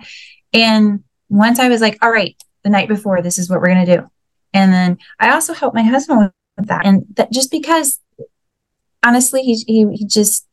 And 0.52 1.05
once 1.28 1.61
I 1.61 1.69
was 1.69 1.81
like, 1.81 1.99
all 2.02 2.11
right, 2.11 2.37
the 2.64 2.71
night 2.71 2.88
before, 2.88 3.23
this 3.23 3.38
is 3.38 3.49
what 3.49 3.61
we're 3.61 3.73
going 3.73 3.87
to 3.87 3.97
do. 3.99 4.11
And 4.52 4.73
then 4.73 4.99
I 5.21 5.33
also 5.33 5.55
helped 5.55 5.76
my 5.76 5.83
husband 5.83 6.33
with 6.57 6.66
that. 6.66 6.85
And 6.85 7.05
that 7.14 7.31
just 7.31 7.52
because 7.52 8.00
honestly, 9.05 9.43
he, 9.43 9.55
he, 9.66 9.87
he 9.93 10.07
just, 10.07 10.47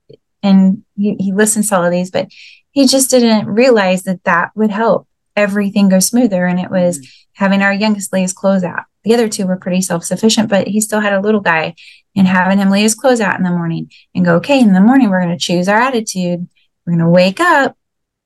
and 0.44 0.84
he, 0.96 1.16
he 1.20 1.34
listens 1.34 1.70
to 1.70 1.78
all 1.78 1.86
of 1.86 1.92
these, 1.92 2.12
but 2.12 2.28
he 2.74 2.88
just 2.88 3.10
didn't 3.10 3.48
realize 3.48 4.04
that 4.04 4.24
that 4.26 4.52
would 4.56 4.72
help 4.72 5.08
everything 5.36 5.90
go 5.90 6.00
smoother. 6.00 6.46
And 6.46 6.60
it 6.60 6.70
was 6.70 7.00
mm-hmm. 7.00 7.06
having 7.34 7.62
our 7.62 7.74
youngest 7.74 8.12
lay 8.12 8.22
his 8.22 8.34
clothes 8.34 8.64
out. 8.64 8.84
The 9.04 9.14
other 9.14 9.30
two 9.30 9.48
were 9.48 9.58
pretty 9.58 9.82
self 9.82 10.04
sufficient, 10.04 10.50
but 10.50 10.68
he 10.68 10.82
still 10.82 11.00
had 11.00 11.14
a 11.14 11.22
little 11.22 11.42
guy 11.42 11.76
and 12.16 12.28
having 12.28 12.58
him 12.58 12.70
lay 12.70 12.82
his 12.82 12.96
clothes 12.96 13.22
out 13.22 13.38
in 13.38 13.44
the 13.44 13.50
morning 13.50 13.92
and 14.14 14.26
go, 14.26 14.36
okay, 14.36 14.60
in 14.60 14.74
the 14.74 14.82
morning, 14.82 15.10
we're 15.10 15.24
going 15.24 15.38
to 15.38 15.44
choose 15.44 15.68
our 15.68 15.80
attitude. 15.80 16.48
We're 16.86 16.94
going 16.94 17.06
to 17.06 17.10
wake 17.10 17.40
up 17.40 17.78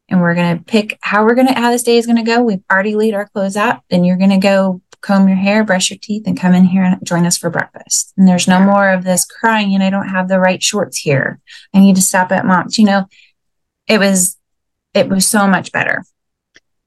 and 0.10 0.22
we're 0.22 0.36
going 0.36 0.58
to 0.58 0.64
pick 0.64 0.98
how 1.02 1.26
we're 1.26 1.36
going 1.36 1.48
to, 1.48 1.54
how 1.54 1.72
this 1.72 1.84
day 1.84 1.98
is 1.98 2.06
going 2.06 2.18
to 2.18 2.24
go. 2.24 2.42
We've 2.42 2.64
already 2.72 2.96
laid 2.96 3.14
our 3.14 3.28
clothes 3.28 3.58
out. 3.58 3.82
Then 3.90 4.04
you're 4.04 4.18
going 4.18 4.30
to 4.30 4.38
go 4.38 4.82
comb 5.02 5.28
your 5.28 5.38
hair, 5.38 5.64
brush 5.64 5.90
your 5.90 6.00
teeth, 6.02 6.24
and 6.26 6.40
come 6.40 6.54
in 6.54 6.66
here 6.66 6.84
and 6.84 7.06
join 7.06 7.26
us 7.26 7.38
for 7.38 7.50
breakfast. 7.50 8.14
And 8.18 8.28
there's 8.28 8.48
no 8.48 8.60
more 8.60 8.90
of 8.90 9.04
this 9.04 9.26
crying 9.26 9.74
and 9.74 9.84
I 9.84 9.90
don't 9.90 10.10
have 10.10 10.28
the 10.28 10.40
right 10.40 10.62
shorts 10.62 10.98
here. 10.98 11.40
I 11.74 11.80
need 11.80 11.96
to 11.96 12.02
stop 12.02 12.32
at 12.32 12.46
mom's. 12.46 12.78
You 12.78 12.86
know, 12.86 13.06
it 13.88 14.00
was 14.00 14.38
it 14.94 15.10
was 15.10 15.28
so 15.28 15.48
much 15.48 15.72
better. 15.72 16.04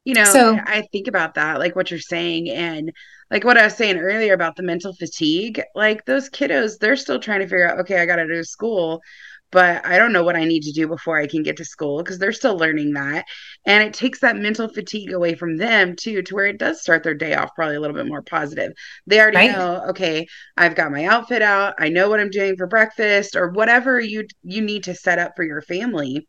You 0.05 0.15
know, 0.15 0.25
so, 0.25 0.59
I 0.65 0.89
think 0.93 1.09
about 1.09 1.35
that, 1.35 1.59
like 1.59 1.77
what 1.77 1.91
you're 1.91 2.01
saying, 2.01 2.49
and 2.51 2.91
like 3.31 3.45
what 3.45 3.59
I 3.59 3.65
was 3.65 3.75
saying 3.75 3.99
earlier 3.99 4.33
about 4.33 4.57
the 4.57 4.63
mental 4.63 4.95
fatigue. 4.95 5.63
Like 5.75 6.05
those 6.05 6.31
kiddos, 6.31 6.79
they're 6.79 6.97
still 6.97 7.21
trying 7.21 7.41
to 7.41 7.47
figure 7.47 7.71
out, 7.71 7.79
okay, 7.81 8.01
I 8.01 8.07
got 8.07 8.17
to 8.17 8.27
do 8.27 8.43
school, 8.43 9.03
but 9.53 9.85
I 9.85 9.99
don't 9.99 10.13
know 10.13 10.25
what 10.25 10.37
I 10.37 10.45
need 10.45 10.63
to 10.63 10.73
do 10.73 10.89
before 10.89 11.19
I 11.19 11.27
can 11.27 11.43
get 11.43 11.57
to 11.59 11.65
school 11.65 11.99
because 11.99 12.19
they're 12.19 12.33
still 12.33 12.57
learning 12.57 12.95
that. 12.95 13.27
And 13.67 13.85
it 13.85 13.95
takes 13.95 14.21
that 14.21 14.37
mental 14.37 14.69
fatigue 14.69 15.13
away 15.13 15.35
from 15.35 15.57
them 15.57 15.97
too, 15.97 16.23
to 16.23 16.35
where 16.35 16.47
it 16.47 16.59
does 16.59 16.81
start 16.81 17.03
their 17.03 17.15
day 17.15 17.35
off 17.35 17.55
probably 17.55 17.77
a 17.77 17.81
little 17.81 17.97
bit 17.97 18.07
more 18.07 18.23
positive. 18.23 18.73
They 19.07 19.21
already 19.21 19.37
right. 19.37 19.53
know, 19.53 19.85
okay, 19.91 20.27
I've 20.57 20.75
got 20.75 20.93
my 20.93 21.05
outfit 21.05 21.43
out, 21.43 21.75
I 21.79 21.89
know 21.89 22.09
what 22.09 22.21
I'm 22.21 22.31
doing 22.31 22.57
for 22.57 22.67
breakfast 22.67 23.37
or 23.37 23.51
whatever 23.51 24.01
you 24.01 24.27
you 24.43 24.63
need 24.63 24.85
to 24.85 24.95
set 24.95 25.19
up 25.19 25.33
for 25.37 25.45
your 25.45 25.63
family 25.63 26.27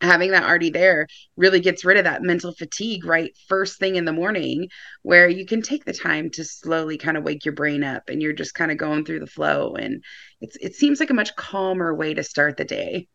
having 0.00 0.30
that 0.32 0.44
already 0.44 0.70
there 0.70 1.06
really 1.36 1.60
gets 1.60 1.84
rid 1.84 1.96
of 1.96 2.04
that 2.04 2.22
mental 2.22 2.52
fatigue 2.52 3.04
right 3.04 3.36
first 3.48 3.78
thing 3.78 3.96
in 3.96 4.04
the 4.04 4.12
morning 4.12 4.68
where 5.02 5.28
you 5.28 5.46
can 5.46 5.62
take 5.62 5.84
the 5.84 5.92
time 5.92 6.28
to 6.30 6.44
slowly 6.44 6.98
kind 6.98 7.16
of 7.16 7.24
wake 7.24 7.44
your 7.44 7.54
brain 7.54 7.82
up 7.82 8.08
and 8.08 8.20
you're 8.20 8.32
just 8.32 8.54
kind 8.54 8.70
of 8.70 8.76
going 8.76 9.04
through 9.04 9.20
the 9.20 9.26
flow 9.26 9.74
and 9.74 10.02
it's 10.40 10.56
it 10.56 10.74
seems 10.74 11.00
like 11.00 11.10
a 11.10 11.14
much 11.14 11.34
calmer 11.36 11.94
way 11.94 12.12
to 12.12 12.22
start 12.22 12.56
the 12.56 12.64
day. 12.64 13.08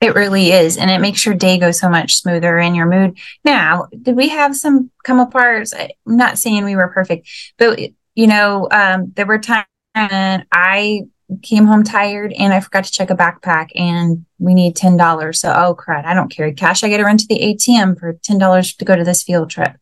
It 0.00 0.14
really 0.14 0.50
is 0.50 0.76
and 0.76 0.90
it 0.90 1.00
makes 1.00 1.24
your 1.24 1.34
day 1.34 1.58
go 1.58 1.70
so 1.70 1.88
much 1.88 2.14
smoother 2.14 2.58
and 2.58 2.76
your 2.76 2.86
mood. 2.86 3.18
Now 3.44 3.88
did 4.00 4.16
we 4.16 4.28
have 4.28 4.56
some 4.56 4.90
come 5.04 5.18
apart? 5.18 5.68
I'm 5.76 5.90
not 6.06 6.38
saying 6.38 6.64
we 6.64 6.76
were 6.76 6.88
perfect 6.88 7.28
but 7.58 7.80
you 8.14 8.26
know 8.26 8.68
um, 8.70 9.12
there 9.16 9.26
were 9.26 9.38
times 9.38 9.66
and 9.94 10.46
i 10.52 11.02
came 11.42 11.66
home 11.66 11.82
tired 11.82 12.32
and 12.32 12.52
I 12.52 12.60
forgot 12.60 12.84
to 12.84 12.92
check 12.92 13.10
a 13.10 13.16
backpack 13.16 13.70
and 13.74 14.24
we 14.38 14.54
need 14.54 14.76
$10. 14.76 15.36
So, 15.36 15.50
oh 15.50 15.74
crud, 15.74 16.04
I 16.04 16.14
don't 16.14 16.30
carry 16.30 16.52
cash. 16.52 16.84
I 16.84 16.90
got 16.90 16.98
to 16.98 17.04
run 17.04 17.18
to 17.18 17.26
the 17.26 17.38
ATM 17.38 17.98
for 17.98 18.14
$10 18.14 18.76
to 18.76 18.84
go 18.84 18.96
to 18.96 19.04
this 19.04 19.22
field 19.22 19.50
trip. 19.50 19.76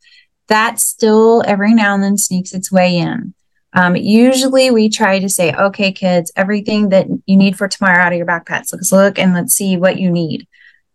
That 0.49 0.81
still 0.81 1.43
every 1.47 1.75
now 1.75 1.95
and 1.95 2.03
then 2.03 2.19
sneaks 2.19 2.53
its 2.53 2.71
way 2.71 2.97
in. 2.97 3.35
Um, 3.73 3.95
usually 3.95 4.71
we 4.71 4.89
try 4.89 5.21
to 5.21 5.29
say, 5.29 5.53
okay, 5.53 5.93
kids, 5.93 6.33
everything 6.35 6.89
that 6.89 7.07
you 7.27 7.37
need 7.37 7.57
for 7.57 7.69
tomorrow 7.69 8.03
out 8.03 8.13
of 8.13 8.19
your 8.19 8.27
backpacks. 8.27 8.73
Let's 8.73 8.91
look 8.93 9.19
and 9.19 9.33
let's 9.33 9.55
see 9.55 9.77
what 9.77 9.99
you 9.99 10.11
need. 10.11 10.49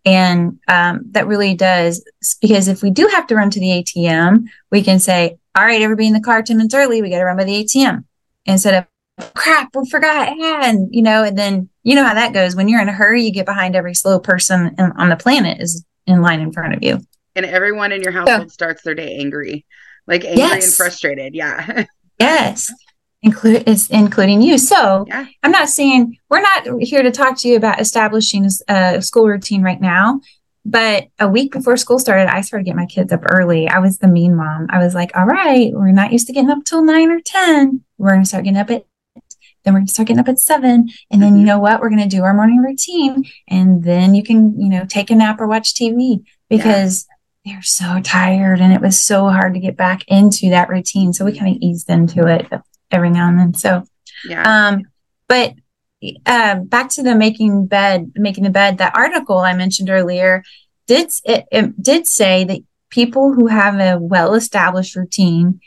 And 0.04 0.60
um, 0.68 1.06
that 1.12 1.26
really 1.26 1.54
does, 1.54 2.04
because 2.40 2.68
if 2.68 2.82
we 2.82 2.90
do 2.90 3.08
have 3.08 3.26
to 3.28 3.34
run 3.34 3.50
to 3.50 3.60
the 3.60 3.82
ATM, 3.82 4.44
we 4.70 4.82
can 4.82 5.00
say, 5.00 5.38
all 5.56 5.64
right, 5.64 5.82
everybody 5.82 6.06
in 6.06 6.12
the 6.12 6.20
car 6.20 6.42
10 6.42 6.58
minutes 6.58 6.74
early, 6.74 7.02
we 7.02 7.10
got 7.10 7.18
to 7.18 7.24
run 7.24 7.36
by 7.36 7.44
the 7.44 7.64
ATM 7.64 8.04
instead 8.44 8.74
of 8.74 8.86
crap, 9.34 9.74
we 9.74 9.88
forgot. 9.88 10.28
And, 10.28 10.88
you 10.92 11.02
know, 11.02 11.22
and 11.22 11.36
then 11.36 11.68
you 11.82 11.94
know 11.94 12.04
how 12.04 12.14
that 12.14 12.32
goes. 12.32 12.56
When 12.56 12.68
you're 12.68 12.80
in 12.80 12.88
a 12.88 12.92
hurry, 12.92 13.22
you 13.22 13.32
get 13.32 13.46
behind 13.46 13.76
every 13.76 13.94
slow 13.94 14.18
person 14.18 14.74
in, 14.78 14.92
on 14.92 15.08
the 15.08 15.16
planet 15.16 15.60
is 15.60 15.84
in 16.06 16.22
line 16.22 16.40
in 16.40 16.52
front 16.52 16.74
of 16.74 16.82
you. 16.82 17.00
And 17.34 17.46
everyone 17.46 17.92
in 17.92 18.02
your 18.02 18.12
household 18.12 18.50
starts 18.50 18.82
their 18.82 18.94
day 18.94 19.18
angry, 19.18 19.66
like 20.06 20.24
angry 20.24 20.38
yes. 20.38 20.64
and 20.64 20.74
frustrated. 20.74 21.34
Yeah. 21.34 21.84
yes. 22.20 22.72
Include 23.22 23.64
it's 23.66 23.88
including 23.88 24.40
you. 24.40 24.56
So 24.58 25.04
yeah. 25.08 25.26
I'm 25.42 25.50
not 25.50 25.68
saying 25.68 26.16
we're 26.30 26.40
not 26.40 26.66
here 26.80 27.02
to 27.02 27.10
talk 27.10 27.38
to 27.40 27.48
you 27.48 27.56
about 27.56 27.80
establishing 27.80 28.48
a 28.68 29.02
school 29.02 29.26
routine 29.26 29.62
right 29.62 29.80
now. 29.80 30.20
But 30.64 31.06
a 31.20 31.28
week 31.28 31.52
before 31.52 31.76
school 31.76 32.00
started, 32.00 32.28
I 32.28 32.40
started 32.40 32.64
getting 32.64 32.80
my 32.80 32.86
kids 32.86 33.12
up 33.12 33.22
early. 33.30 33.68
I 33.68 33.78
was 33.78 33.98
the 33.98 34.08
mean 34.08 34.34
mom. 34.34 34.66
I 34.68 34.78
was 34.78 34.94
like, 34.94 35.16
all 35.16 35.24
right, 35.24 35.72
we're 35.72 35.92
not 35.92 36.10
used 36.10 36.26
to 36.26 36.32
getting 36.32 36.50
up 36.50 36.64
till 36.64 36.82
nine 36.82 37.10
or 37.12 37.20
10. 37.24 37.84
We're 37.98 38.10
going 38.10 38.22
to 38.22 38.28
start 38.28 38.42
getting 38.42 38.58
up 38.58 38.70
at 38.70 38.84
then 39.66 39.74
we're 39.74 39.80
going 39.80 39.86
to 39.88 39.92
start 39.92 40.06
getting 40.06 40.20
up 40.20 40.28
at 40.28 40.38
seven. 40.38 40.88
And 41.10 41.20
then, 41.20 41.32
you 41.32 41.38
mm-hmm. 41.38 41.46
know 41.46 41.58
what? 41.58 41.80
We're 41.80 41.90
going 41.90 42.08
to 42.08 42.16
do 42.16 42.22
our 42.22 42.32
morning 42.32 42.58
routine. 42.58 43.24
And 43.48 43.82
then 43.82 44.14
you 44.14 44.22
can, 44.22 44.58
you 44.60 44.68
know, 44.68 44.84
take 44.86 45.10
a 45.10 45.16
nap 45.16 45.40
or 45.40 45.48
watch 45.48 45.74
TV 45.74 46.24
because 46.48 47.04
yeah. 47.44 47.54
they're 47.54 47.62
so 47.62 48.00
tired. 48.00 48.60
And 48.60 48.72
it 48.72 48.80
was 48.80 49.00
so 49.00 49.28
hard 49.28 49.54
to 49.54 49.60
get 49.60 49.76
back 49.76 50.04
into 50.06 50.50
that 50.50 50.68
routine. 50.68 51.12
So 51.12 51.24
we 51.24 51.36
kind 51.36 51.56
of 51.56 51.60
eased 51.60 51.90
into 51.90 52.28
it 52.28 52.46
every 52.92 53.10
now 53.10 53.28
and 53.28 53.40
then. 53.40 53.54
So, 53.54 53.82
yeah. 54.24 54.68
Um, 54.68 54.84
but 55.28 55.54
uh, 56.24 56.60
back 56.60 56.90
to 56.90 57.02
the 57.02 57.16
making 57.16 57.66
bed, 57.66 58.12
making 58.14 58.44
the 58.44 58.50
bed, 58.50 58.78
that 58.78 58.94
article 58.94 59.38
I 59.38 59.54
mentioned 59.54 59.90
earlier 59.90 60.44
did, 60.86 61.10
it, 61.24 61.46
it 61.50 61.82
did 61.82 62.06
say 62.06 62.44
that 62.44 62.60
people 62.90 63.32
who 63.32 63.48
have 63.48 63.80
a 63.80 63.98
well 63.98 64.34
established 64.34 64.94
routine 64.94 65.60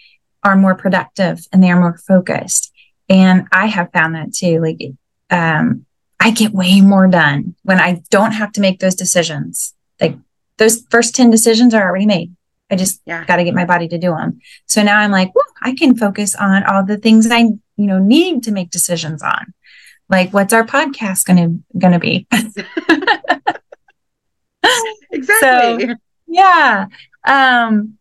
are 0.44 0.56
more 0.56 0.76
productive 0.76 1.46
and 1.52 1.62
they 1.62 1.70
are 1.70 1.80
more 1.80 1.98
focused. 1.98 2.72
And 3.10 3.48
I 3.52 3.66
have 3.66 3.92
found 3.92 4.16
that 4.16 4.34
too. 4.34 4.62
Like, 4.62 4.80
um, 5.30 5.86
I 6.20 6.32
get 6.32 6.52
way 6.52 6.82
more 6.82 7.08
done 7.08 7.56
when 7.64 7.80
I 7.80 8.02
don't 8.10 8.34
have 8.34 8.52
to 8.54 8.62
make 8.62 8.80
those 8.80 8.96
decisions. 8.96 9.74
Like 10.00 10.18
those 10.58 10.86
first 10.90 11.16
10 11.16 11.30
decisions 11.30 11.74
are 11.74 11.84
already 11.84 12.06
made. 12.06 12.36
I 12.70 12.76
just 12.76 13.02
yeah. 13.06 13.26
got 13.26 13.38
to 13.38 13.44
get 13.44 13.56
my 13.56 13.66
body 13.66 13.88
to 13.88 13.98
do 13.98 14.12
them. 14.12 14.40
So 14.68 14.84
now 14.84 15.00
I'm 15.00 15.12
like, 15.12 15.34
well, 15.34 15.46
I 15.62 15.74
can 15.74 15.96
focus 15.96 16.36
on 16.36 16.64
all 16.64 16.86
the 16.86 16.98
things 16.98 17.30
I, 17.32 17.40
you 17.40 17.60
know, 17.78 17.98
need 17.98 18.44
to 18.44 18.52
make 18.52 18.70
decisions 18.70 19.24
on. 19.24 19.54
Like, 20.08 20.34
what's 20.34 20.54
our 20.54 20.66
podcast 20.66 21.26
gonna 21.26 21.56
gonna 21.78 22.00
be? 22.00 22.28
exactly. 25.12 25.88
So, 25.88 25.96
yeah. 26.28 26.88
Um, 27.26 27.99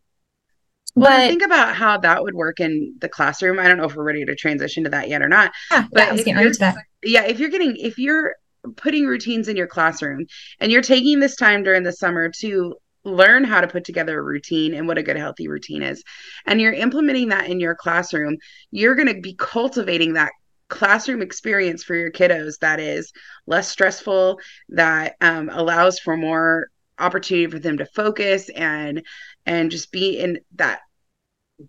well, 0.99 1.21
but 1.21 1.28
think 1.28 1.43
about 1.43 1.75
how 1.75 1.99
that 1.99 2.23
would 2.23 2.35
work 2.35 2.61
in 2.61 2.95
the 3.00 3.09
classroom. 3.09 3.59
I 3.59 3.69
don't 3.69 3.78
know 3.78 3.85
if 3.85 3.97
we're 3.97 4.05
ready 4.05 4.25
to 4.25 4.35
transition 4.35 4.85
to 4.85 4.90
that 4.90 5.09
yet 5.09 5.23
or 5.23 5.28
not. 5.28 5.52
Yeah, 5.71 5.87
but 5.93 6.26
yeah, 6.26 6.40
if 6.40 6.59
you're, 6.61 6.75
yeah, 7.02 7.25
if 7.25 7.38
you're 7.38 7.50
getting 7.50 7.76
if 7.76 7.99
you're 7.99 8.35
putting 8.76 9.07
routines 9.07 9.49
in 9.49 9.57
your 9.57 9.67
classroom 9.67 10.26
and 10.61 10.71
you're 10.73 10.83
taking 10.83 11.21
this 11.21 11.37
time 11.37 11.62
during 11.62 11.83
the 11.83 11.93
summer 11.93 12.31
to 12.40 12.76
learn 13.05 13.45
how 13.45 13.61
to 13.61 13.69
put 13.69 13.85
together 13.85 14.19
a 14.19 14.23
routine 14.23 14.75
and 14.75 14.87
what 14.87 14.99
a 14.99 15.02
good 15.02 15.17
healthy 15.17 15.49
routine 15.49 15.83
is 15.83 16.02
and 16.47 16.61
you're 16.61 16.73
implementing 16.73 17.28
that 17.28 17.49
in 17.49 17.61
your 17.61 17.75
classroom 17.75 18.37
you're 18.71 18.97
going 18.97 19.09
to 19.09 19.21
be 19.21 19.35
cultivating 19.35 20.14
that 20.14 20.33
classroom 20.69 21.23
experience 21.23 21.83
for 21.83 21.95
your 21.95 22.11
kiddos 22.11 22.59
that 22.59 22.81
is 22.81 23.12
less 23.47 23.69
stressful 23.69 24.38
that 24.69 25.14
um, 25.21 25.49
allows 25.50 25.99
for 25.99 26.17
more 26.17 26.69
opportunity 26.99 27.47
for 27.47 27.59
them 27.59 27.78
to 27.78 27.87
focus 27.87 28.50
and 28.50 29.02
and 29.47 29.71
just 29.71 29.93
be 29.93 30.19
in 30.19 30.38
that 30.57 30.81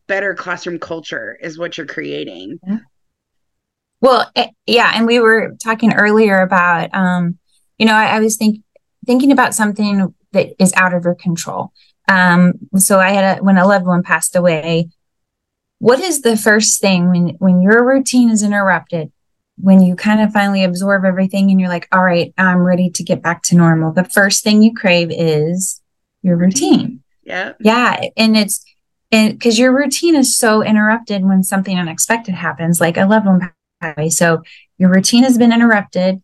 better 0.08 0.34
classroom 0.34 0.79
culture 0.79 1.38
is 1.41 1.58
what 1.58 1.77
you're 1.77 1.88
creating. 1.88 2.60
Yeah. 2.65 2.79
well 4.01 4.29
it, 4.36 4.51
yeah 4.65 4.91
and 4.96 5.08
we 5.08 5.19
were 5.19 5.55
talking 5.63 5.93
earlier 5.93 6.41
about 6.41 6.89
um 6.93 7.38
you 7.77 7.86
know 7.86 7.96
i, 7.96 8.17
I 8.17 8.19
was 8.19 8.38
think, 8.38 8.63
thinking 9.05 9.31
about 9.31 9.55
something 9.55 10.13
that 10.31 10.53
is 10.60 10.74
out 10.75 10.93
of 10.93 11.03
your 11.05 11.15
control. 11.15 11.72
Um 12.08 12.53
so 12.77 13.00
i 13.00 13.10
had 13.10 13.39
a 13.39 13.43
when 13.43 13.58
a 13.58 13.67
loved 13.67 13.86
one 13.86 14.03
passed 14.03 14.36
away 14.36 14.89
what 15.79 16.00
is 16.00 16.22
the 16.22 16.38
first 16.38 16.81
thing 16.81 17.10
when 17.10 17.29
when 17.39 17.62
your 17.62 17.86
routine 17.88 18.29
is 18.29 18.43
interrupted 18.43 19.12
when 19.62 19.81
you 19.81 19.96
kind 19.96 20.22
of 20.22 20.31
finally 20.31 20.63
absorb 20.63 21.03
everything 21.03 21.50
and 21.51 21.60
you're 21.60 21.69
like 21.69 21.88
all 21.91 22.03
right 22.03 22.34
i'm 22.38 22.60
ready 22.60 22.89
to 22.89 23.03
get 23.03 23.22
back 23.22 23.41
to 23.43 23.55
normal 23.55 23.91
the 23.91 24.03
first 24.03 24.43
thing 24.43 24.62
you 24.62 24.74
crave 24.74 25.10
is 25.12 25.81
your 26.22 26.36
routine. 26.38 27.01
Yeah 27.24 27.53
yeah 27.60 28.08
and 28.17 28.36
it's 28.38 28.63
and 29.12 29.34
because 29.34 29.58
your 29.58 29.75
routine 29.75 30.16
is 30.16 30.38
so 30.38 30.63
interrupted 30.63 31.24
when 31.24 31.44
something 31.44 31.78
unexpected 31.78 32.34
happens 32.34 32.80
like 32.80 32.98
a 32.98 33.06
loved 33.06 33.25
one 33.25 33.51
away 33.82 34.10
so 34.10 34.42
your 34.78 34.89
routine 34.89 35.24
has 35.24 35.38
been 35.38 35.54
interrupted 35.54 36.22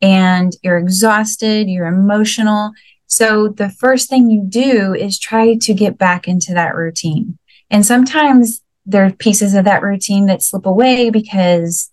and 0.00 0.54
you're 0.62 0.78
exhausted 0.78 1.68
you're 1.68 1.86
emotional 1.86 2.72
so 3.06 3.48
the 3.48 3.70
first 3.70 4.08
thing 4.10 4.30
you 4.30 4.44
do 4.46 4.94
is 4.94 5.18
try 5.18 5.56
to 5.56 5.72
get 5.72 5.96
back 5.96 6.28
into 6.28 6.52
that 6.52 6.74
routine 6.74 7.38
and 7.70 7.84
sometimes 7.84 8.62
there 8.88 9.04
are 9.04 9.12
pieces 9.12 9.54
of 9.54 9.66
that 9.66 9.82
routine 9.82 10.26
that 10.26 10.42
slip 10.42 10.66
away 10.66 11.10
because 11.10 11.90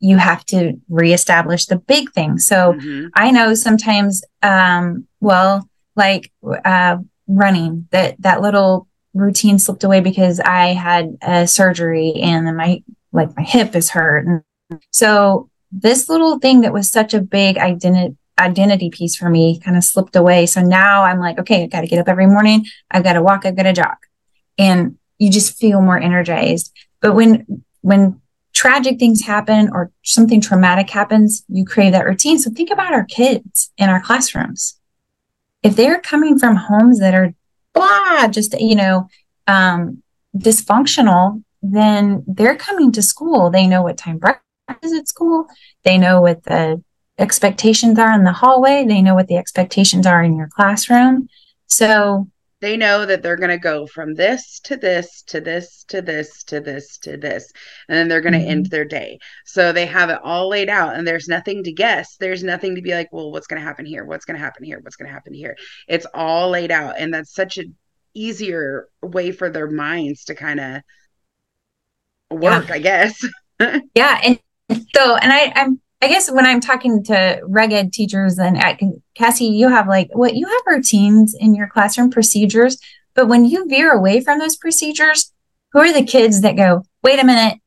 you 0.00 0.16
have 0.16 0.44
to 0.46 0.80
reestablish 0.88 1.66
the 1.66 1.76
big 1.76 2.10
thing. 2.12 2.38
So 2.38 2.72
mm-hmm. 2.72 3.08
I 3.14 3.30
know 3.30 3.54
sometimes, 3.54 4.22
um, 4.42 5.06
well, 5.20 5.68
like 5.96 6.32
uh, 6.64 6.98
running, 7.26 7.88
that 7.90 8.20
that 8.22 8.40
little 8.40 8.88
routine 9.18 9.58
slipped 9.58 9.84
away 9.84 10.00
because 10.00 10.40
I 10.40 10.68
had 10.68 11.16
a 11.22 11.46
surgery 11.46 12.14
and 12.22 12.46
then 12.46 12.56
my 12.56 12.82
like 13.12 13.34
my 13.36 13.42
hip 13.42 13.74
is 13.74 13.90
hurt. 13.90 14.26
And 14.26 14.42
so 14.90 15.50
this 15.72 16.08
little 16.08 16.38
thing 16.38 16.62
that 16.62 16.72
was 16.72 16.90
such 16.90 17.14
a 17.14 17.20
big 17.20 17.58
identity 17.58 18.16
identity 18.38 18.88
piece 18.88 19.16
for 19.16 19.28
me 19.28 19.58
kind 19.58 19.76
of 19.76 19.82
slipped 19.82 20.14
away. 20.14 20.46
So 20.46 20.60
now 20.60 21.02
I'm 21.02 21.18
like, 21.18 21.38
okay, 21.40 21.64
I 21.64 21.66
got 21.66 21.80
to 21.80 21.88
get 21.88 21.98
up 21.98 22.08
every 22.08 22.26
morning. 22.26 22.64
I've 22.90 23.02
got 23.02 23.14
to 23.14 23.22
walk. 23.22 23.44
I've 23.44 23.56
got 23.56 23.64
to 23.64 23.72
jog. 23.72 23.96
And 24.56 24.96
you 25.18 25.30
just 25.30 25.58
feel 25.58 25.80
more 25.80 25.98
energized. 25.98 26.72
But 27.00 27.14
when 27.14 27.64
when 27.80 28.20
tragic 28.54 28.98
things 28.98 29.22
happen 29.22 29.70
or 29.72 29.92
something 30.02 30.40
traumatic 30.40 30.90
happens, 30.90 31.44
you 31.48 31.64
crave 31.64 31.92
that 31.92 32.06
routine. 32.06 32.38
So 32.38 32.50
think 32.50 32.70
about 32.70 32.92
our 32.92 33.04
kids 33.04 33.72
in 33.78 33.88
our 33.88 34.00
classrooms. 34.00 34.78
If 35.62 35.76
they're 35.76 36.00
coming 36.00 36.38
from 36.38 36.56
homes 36.56 37.00
that 37.00 37.14
are 37.14 37.34
blah, 37.78 38.28
just 38.28 38.58
you 38.60 38.74
know, 38.74 39.08
um, 39.46 40.02
dysfunctional, 40.36 41.42
then 41.62 42.24
they're 42.26 42.56
coming 42.56 42.92
to 42.92 43.02
school. 43.02 43.50
They 43.50 43.66
know 43.66 43.82
what 43.82 43.96
time 43.96 44.18
breakfast 44.18 44.44
is 44.82 44.92
at 44.92 45.08
school. 45.08 45.46
They 45.84 45.98
know 45.98 46.20
what 46.20 46.44
the 46.44 46.82
expectations 47.18 47.98
are 47.98 48.12
in 48.12 48.24
the 48.24 48.32
hallway. 48.32 48.84
They 48.86 49.02
know 49.02 49.14
what 49.14 49.28
the 49.28 49.36
expectations 49.36 50.06
are 50.06 50.22
in 50.22 50.36
your 50.36 50.48
classroom. 50.48 51.28
So 51.66 52.28
they 52.60 52.76
know 52.76 53.06
that 53.06 53.22
they're 53.22 53.36
going 53.36 53.50
to 53.50 53.58
go 53.58 53.86
from 53.86 54.14
this 54.14 54.60
to 54.60 54.76
this 54.76 55.22
to 55.22 55.40
this 55.40 55.84
to 55.84 56.02
this 56.02 56.42
to 56.44 56.60
this 56.60 56.98
to 56.98 57.16
this 57.16 57.52
and 57.88 57.96
then 57.96 58.08
they're 58.08 58.20
going 58.20 58.32
to 58.32 58.38
mm-hmm. 58.38 58.50
end 58.50 58.66
their 58.66 58.84
day. 58.84 59.18
So 59.44 59.72
they 59.72 59.86
have 59.86 60.10
it 60.10 60.18
all 60.22 60.48
laid 60.48 60.68
out 60.68 60.96
and 60.96 61.06
there's 61.06 61.28
nothing 61.28 61.62
to 61.64 61.72
guess. 61.72 62.16
There's 62.16 62.42
nothing 62.42 62.74
to 62.74 62.82
be 62.82 62.94
like 62.94 63.12
well 63.12 63.30
what's 63.30 63.46
going 63.46 63.60
to 63.60 63.66
happen 63.66 63.86
here? 63.86 64.04
What's 64.04 64.24
going 64.24 64.36
to 64.38 64.44
happen 64.44 64.64
here? 64.64 64.80
What's 64.80 64.96
going 64.96 65.08
to 65.08 65.14
happen 65.14 65.34
here? 65.34 65.56
It's 65.86 66.06
all 66.14 66.50
laid 66.50 66.70
out 66.70 66.96
and 66.98 67.14
that's 67.14 67.34
such 67.34 67.58
an 67.58 67.76
easier 68.14 68.88
way 69.02 69.30
for 69.30 69.50
their 69.50 69.70
minds 69.70 70.24
to 70.24 70.34
kind 70.34 70.58
of 70.58 70.82
work 72.30 72.68
yeah. 72.68 72.74
i 72.74 72.78
guess. 72.78 73.24
Yeah 73.94 74.20
and 74.22 74.38
so 74.94 75.16
and 75.16 75.32
i 75.32 75.52
i'm 75.56 75.80
I 76.00 76.08
guess 76.08 76.30
when 76.30 76.46
I'm 76.46 76.60
talking 76.60 77.02
to 77.04 77.40
reg 77.44 77.72
ed 77.72 77.92
teachers 77.92 78.38
and 78.38 78.56
at 78.56 78.78
Cassie, 79.14 79.46
you 79.46 79.68
have 79.68 79.88
like 79.88 80.08
what 80.12 80.36
you 80.36 80.46
have 80.46 80.62
routines 80.66 81.34
in 81.38 81.54
your 81.54 81.66
classroom 81.66 82.10
procedures, 82.10 82.78
but 83.14 83.26
when 83.26 83.44
you 83.44 83.68
veer 83.68 83.92
away 83.92 84.20
from 84.20 84.38
those 84.38 84.56
procedures, 84.56 85.32
who 85.72 85.80
are 85.80 85.92
the 85.92 86.04
kids 86.04 86.42
that 86.42 86.56
go, 86.56 86.84
wait 87.02 87.18
a 87.18 87.24
minute, 87.24 87.58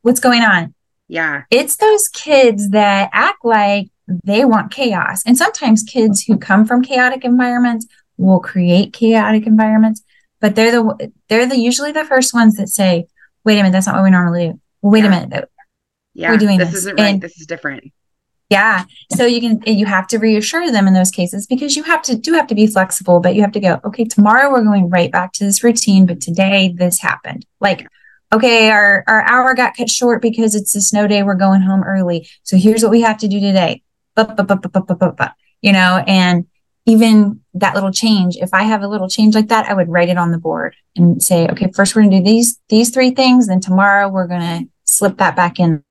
what's 0.00 0.20
going 0.20 0.42
on? 0.42 0.74
Yeah. 1.08 1.42
It's 1.50 1.76
those 1.76 2.08
kids 2.08 2.70
that 2.70 3.10
act 3.12 3.44
like 3.44 3.88
they 4.24 4.44
want 4.44 4.72
chaos. 4.72 5.22
And 5.26 5.36
sometimes 5.36 5.82
kids 5.82 6.22
who 6.22 6.38
come 6.38 6.64
from 6.64 6.82
chaotic 6.82 7.24
environments 7.24 7.86
will 8.16 8.40
create 8.40 8.92
chaotic 8.92 9.46
environments, 9.46 10.02
but 10.40 10.54
they're 10.54 10.72
the 10.72 11.12
they're 11.28 11.46
the 11.46 11.58
usually 11.58 11.92
the 11.92 12.04
first 12.04 12.32
ones 12.32 12.56
that 12.56 12.68
say, 12.68 13.06
wait 13.44 13.54
a 13.54 13.56
minute, 13.58 13.72
that's 13.72 13.86
not 13.86 13.96
what 13.96 14.04
we 14.04 14.10
normally 14.10 14.48
do. 14.48 14.60
Well, 14.80 14.92
wait 14.92 15.04
yeah. 15.04 15.06
a 15.06 15.10
minute 15.10 15.48
yeah, 16.16 16.30
we're 16.30 16.38
doing 16.38 16.58
this. 16.58 16.70
This 16.70 16.78
isn't 16.78 16.98
right. 16.98 17.14
And, 17.14 17.20
this 17.20 17.38
is 17.38 17.46
different. 17.46 17.92
Yeah. 18.48 18.84
So 19.16 19.26
you 19.26 19.40
can 19.40 19.60
you 19.66 19.86
have 19.86 20.06
to 20.08 20.18
reassure 20.18 20.70
them 20.70 20.86
in 20.86 20.94
those 20.94 21.10
cases 21.10 21.46
because 21.46 21.76
you 21.76 21.82
have 21.82 22.02
to 22.02 22.16
do 22.16 22.32
have 22.34 22.46
to 22.46 22.54
be 22.54 22.66
flexible, 22.66 23.20
but 23.20 23.34
you 23.34 23.42
have 23.42 23.52
to 23.52 23.60
go, 23.60 23.80
okay, 23.84 24.04
tomorrow 24.04 24.50
we're 24.50 24.62
going 24.62 24.88
right 24.88 25.10
back 25.10 25.32
to 25.34 25.44
this 25.44 25.64
routine, 25.64 26.06
but 26.06 26.20
today 26.20 26.72
this 26.76 27.00
happened. 27.00 27.44
Like, 27.60 27.88
okay, 28.32 28.70
our, 28.70 29.02
our 29.08 29.22
hour 29.22 29.54
got 29.54 29.76
cut 29.76 29.90
short 29.90 30.22
because 30.22 30.54
it's 30.54 30.74
a 30.76 30.80
snow 30.80 31.08
day, 31.08 31.24
we're 31.24 31.34
going 31.34 31.60
home 31.60 31.82
early. 31.82 32.28
So 32.44 32.56
here's 32.56 32.82
what 32.82 32.92
we 32.92 33.00
have 33.00 33.18
to 33.18 33.28
do 33.28 33.40
today. 33.40 33.82
You 35.62 35.72
know, 35.72 36.04
and 36.06 36.46
even 36.86 37.40
that 37.54 37.74
little 37.74 37.90
change, 37.90 38.36
if 38.36 38.50
I 38.54 38.62
have 38.62 38.82
a 38.82 38.88
little 38.88 39.08
change 39.08 39.34
like 39.34 39.48
that, 39.48 39.66
I 39.66 39.74
would 39.74 39.88
write 39.88 40.08
it 40.08 40.18
on 40.18 40.30
the 40.30 40.38
board 40.38 40.76
and 40.94 41.20
say, 41.20 41.48
okay, 41.48 41.70
first 41.74 41.96
we're 41.96 42.02
gonna 42.02 42.18
do 42.18 42.24
these 42.24 42.60
these 42.68 42.90
three 42.90 43.10
things, 43.10 43.48
then 43.48 43.60
tomorrow 43.60 44.08
we're 44.08 44.28
gonna 44.28 44.62
slip 44.84 45.18
that 45.18 45.34
back 45.34 45.58
in 45.58 45.82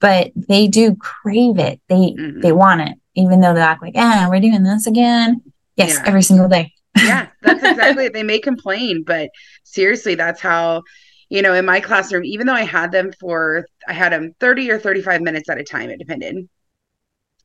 but 0.00 0.32
they 0.34 0.68
do 0.68 0.96
crave 0.96 1.58
it. 1.58 1.80
They 1.88 2.14
mm-hmm. 2.16 2.40
they 2.40 2.52
want 2.52 2.82
it, 2.82 2.98
even 3.14 3.40
though 3.40 3.54
they 3.54 3.60
act 3.60 3.82
like, 3.82 3.94
ah, 3.96 4.26
we're 4.30 4.40
doing 4.40 4.62
this 4.62 4.86
again. 4.86 5.42
Yes, 5.76 5.94
yeah. 5.94 6.04
every 6.06 6.22
single 6.22 6.48
day. 6.48 6.72
yeah, 6.96 7.28
that's 7.42 7.62
exactly 7.62 8.06
it. 8.06 8.12
They 8.12 8.22
may 8.22 8.38
complain, 8.38 9.02
but 9.02 9.30
seriously, 9.64 10.14
that's 10.14 10.40
how 10.40 10.82
you 11.28 11.42
know, 11.42 11.54
in 11.54 11.64
my 11.64 11.80
classroom, 11.80 12.24
even 12.24 12.46
though 12.46 12.54
I 12.54 12.62
had 12.62 12.92
them 12.92 13.12
for 13.18 13.66
I 13.88 13.92
had 13.92 14.12
them 14.12 14.34
30 14.38 14.70
or 14.70 14.78
35 14.78 15.22
minutes 15.22 15.48
at 15.48 15.58
a 15.58 15.64
time, 15.64 15.90
it 15.90 15.98
depended 15.98 16.48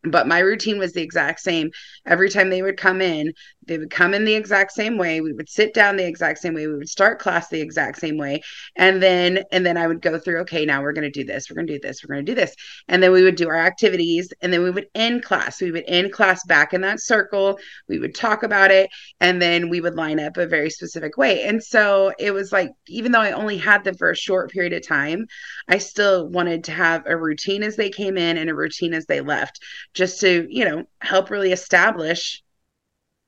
but 0.04 0.28
my 0.28 0.40
routine 0.40 0.80
was 0.80 0.94
the 0.94 1.02
exact 1.02 1.40
same 1.40 1.72
every 2.06 2.30
time 2.30 2.50
they 2.50 2.62
would 2.62 2.78
come 2.78 3.02
in 3.02 3.34
they 3.72 3.78
would 3.78 3.90
come 3.90 4.14
in 4.14 4.26
the 4.26 4.34
exact 4.34 4.74
same 4.74 4.98
way. 4.98 5.22
We 5.22 5.32
would 5.32 5.50
sit 5.50 5.74
down 5.74 5.96
the 5.96 6.06
exact 6.06 6.40
same 6.40 6.54
way. 6.54 6.68
We 6.68 6.76
would 6.76 6.90
start 6.90 7.20
class 7.20 7.48
the 7.48 7.62
exact 7.62 8.00
same 8.00 8.18
way. 8.18 8.42
And 8.76 9.02
then 9.02 9.46
and 9.54 9.66
then 9.66 9.78
i 9.78 9.88
would 9.88 10.02
go 10.02 10.20
through 10.20 10.42
okay 10.42 10.66
now 10.66 10.82
we're 10.82 10.92
going 10.92 11.10
to 11.10 11.20
do 11.20 11.24
this. 11.24 11.50
We're 11.50 11.56
going 11.56 11.68
to 11.68 11.74
do 11.74 11.80
this. 11.80 12.04
We're 12.04 12.14
going 12.14 12.26
to 12.26 12.32
do 12.32 12.36
this. 12.36 12.54
And 12.90 13.02
then 13.02 13.14
we 13.14 13.24
would 13.24 13.38
do 13.38 13.48
our 13.48 13.58
activities 13.58 14.34
and 14.42 14.52
then 14.52 14.62
we 14.62 14.72
would 14.72 14.88
end 14.94 15.24
class. 15.24 15.62
We 15.62 15.72
would 15.72 15.86
end 15.88 16.12
class 16.12 16.44
back 16.46 16.74
in 16.74 16.82
that 16.82 17.00
circle. 17.00 17.58
We 17.88 18.00
would 18.00 18.14
talk 18.14 18.44
about 18.44 18.72
it 18.72 18.90
and 19.22 19.42
then 19.42 19.70
we 19.70 19.80
would 19.80 19.96
line 19.96 20.20
up 20.20 20.36
a 20.36 20.46
very 20.46 20.70
specific 20.70 21.16
way. 21.16 21.44
And 21.44 21.64
so 21.64 22.12
it 22.20 22.32
was 22.32 22.52
like 22.52 22.72
even 22.88 23.12
though 23.12 23.22
i 23.22 23.32
only 23.32 23.58
had 23.58 23.84
them 23.84 23.96
for 23.96 24.12
a 24.12 24.16
short 24.16 24.52
period 24.52 24.74
of 24.74 24.86
time 24.86 25.26
i 25.68 25.78
still 25.78 26.28
wanted 26.30 26.64
to 26.64 26.72
have 26.72 27.04
a 27.06 27.18
routine 27.18 27.64
as 27.64 27.76
they 27.76 27.90
came 27.90 28.18
in 28.18 28.38
and 28.38 28.50
a 28.50 28.56
routine 28.56 28.94
as 28.94 29.06
they 29.06 29.22
left 29.22 29.60
just 29.94 30.20
to 30.20 30.46
you 30.50 30.66
know 30.66 30.84
help 31.00 31.30
really 31.30 31.52
establish 31.52 32.44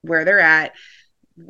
where 0.04 0.24
they're 0.24 0.40
at 0.40 0.74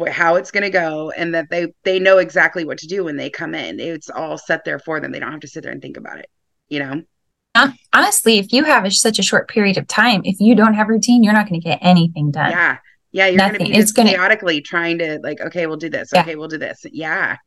how 0.09 0.35
it's 0.35 0.51
going 0.51 0.63
to 0.63 0.69
go 0.69 1.11
and 1.11 1.35
that 1.35 1.49
they 1.49 1.73
they 1.83 1.99
know 1.99 2.17
exactly 2.17 2.63
what 2.63 2.77
to 2.77 2.87
do 2.87 3.03
when 3.03 3.17
they 3.17 3.29
come 3.29 3.53
in. 3.53 3.81
It's 3.81 4.09
all 4.09 4.37
set 4.37 4.63
there 4.63 4.79
for 4.79 5.01
them. 5.01 5.11
They 5.11 5.19
don't 5.19 5.31
have 5.31 5.41
to 5.41 5.47
sit 5.47 5.61
there 5.61 5.73
and 5.73 5.81
think 5.81 5.97
about 5.97 6.19
it 6.19 6.29
you 6.73 6.79
know? 6.79 7.03
Honestly 7.93 8.39
if 8.39 8.51
you 8.51 8.63
have 8.63 8.91
such 8.91 9.19
a 9.19 9.23
short 9.23 9.47
period 9.47 9.77
of 9.77 9.87
time 9.87 10.21
if 10.25 10.39
you 10.39 10.55
don't 10.55 10.73
have 10.73 10.89
routine 10.89 11.23
you're 11.23 11.33
not 11.33 11.47
going 11.47 11.61
to 11.61 11.63
get 11.63 11.79
anything 11.81 12.31
done. 12.31 12.51
Yeah. 12.51 12.77
Yeah 13.11 13.27
you're 13.27 13.37
going 13.37 13.53
to 13.53 13.59
be 13.59 13.73
it's 13.73 13.91
gonna, 13.91 14.09
chaotically 14.09 14.59
trying 14.61 14.97
to 14.97 15.19
like 15.21 15.39
okay 15.39 15.67
we'll 15.67 15.77
do 15.77 15.89
this. 15.89 16.09
Yeah. 16.11 16.21
okay 16.21 16.35
we'll 16.35 16.47
do 16.47 16.57
this. 16.57 16.83
Yeah. 16.91 17.37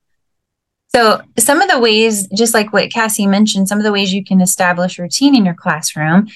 So, 0.95 1.21
some 1.37 1.61
of 1.61 1.69
the 1.69 1.81
ways, 1.81 2.29
just 2.29 2.55
like 2.55 2.73
what 2.73 2.93
Cassie 2.93 3.27
mentioned, 3.27 3.69
some 3.69 3.77
of 3.77 3.85
the 3.85 3.93
ways 3.93 4.15
you 4.15 4.25
can 4.25 4.41
establish 4.41 4.99
routine 4.99 5.35
in 5.37 5.45
your 5.45 5.53
classroom. 5.53 6.29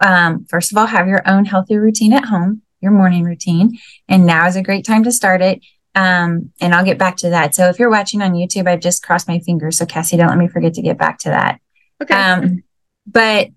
Um, 0.00 0.46
first 0.48 0.70
of 0.70 0.78
all, 0.78 0.86
have 0.86 1.08
your 1.08 1.28
own 1.28 1.44
healthy 1.44 1.76
routine 1.76 2.12
at 2.12 2.24
home, 2.24 2.62
your 2.80 2.92
morning 2.92 3.24
routine. 3.24 3.78
And 4.08 4.26
now 4.26 4.46
is 4.46 4.56
a 4.56 4.62
great 4.62 4.84
time 4.84 5.04
to 5.04 5.12
start 5.12 5.42
it. 5.42 5.60
Um, 5.94 6.52
and 6.60 6.74
I'll 6.74 6.84
get 6.84 6.98
back 6.98 7.16
to 7.18 7.30
that. 7.30 7.54
So, 7.54 7.68
if 7.68 7.78
you're 7.78 7.90
watching 7.90 8.20
on 8.20 8.34
YouTube, 8.34 8.68
I've 8.68 8.80
just 8.80 9.02
crossed 9.02 9.28
my 9.28 9.38
fingers. 9.38 9.78
So, 9.78 9.86
Cassie, 9.86 10.18
don't 10.18 10.28
let 10.28 10.38
me 10.38 10.48
forget 10.48 10.74
to 10.74 10.82
get 10.82 10.98
back 10.98 11.18
to 11.20 11.30
that. 11.30 11.58
Okay. 12.02 12.14
Um, 12.14 12.62
but 13.06 13.48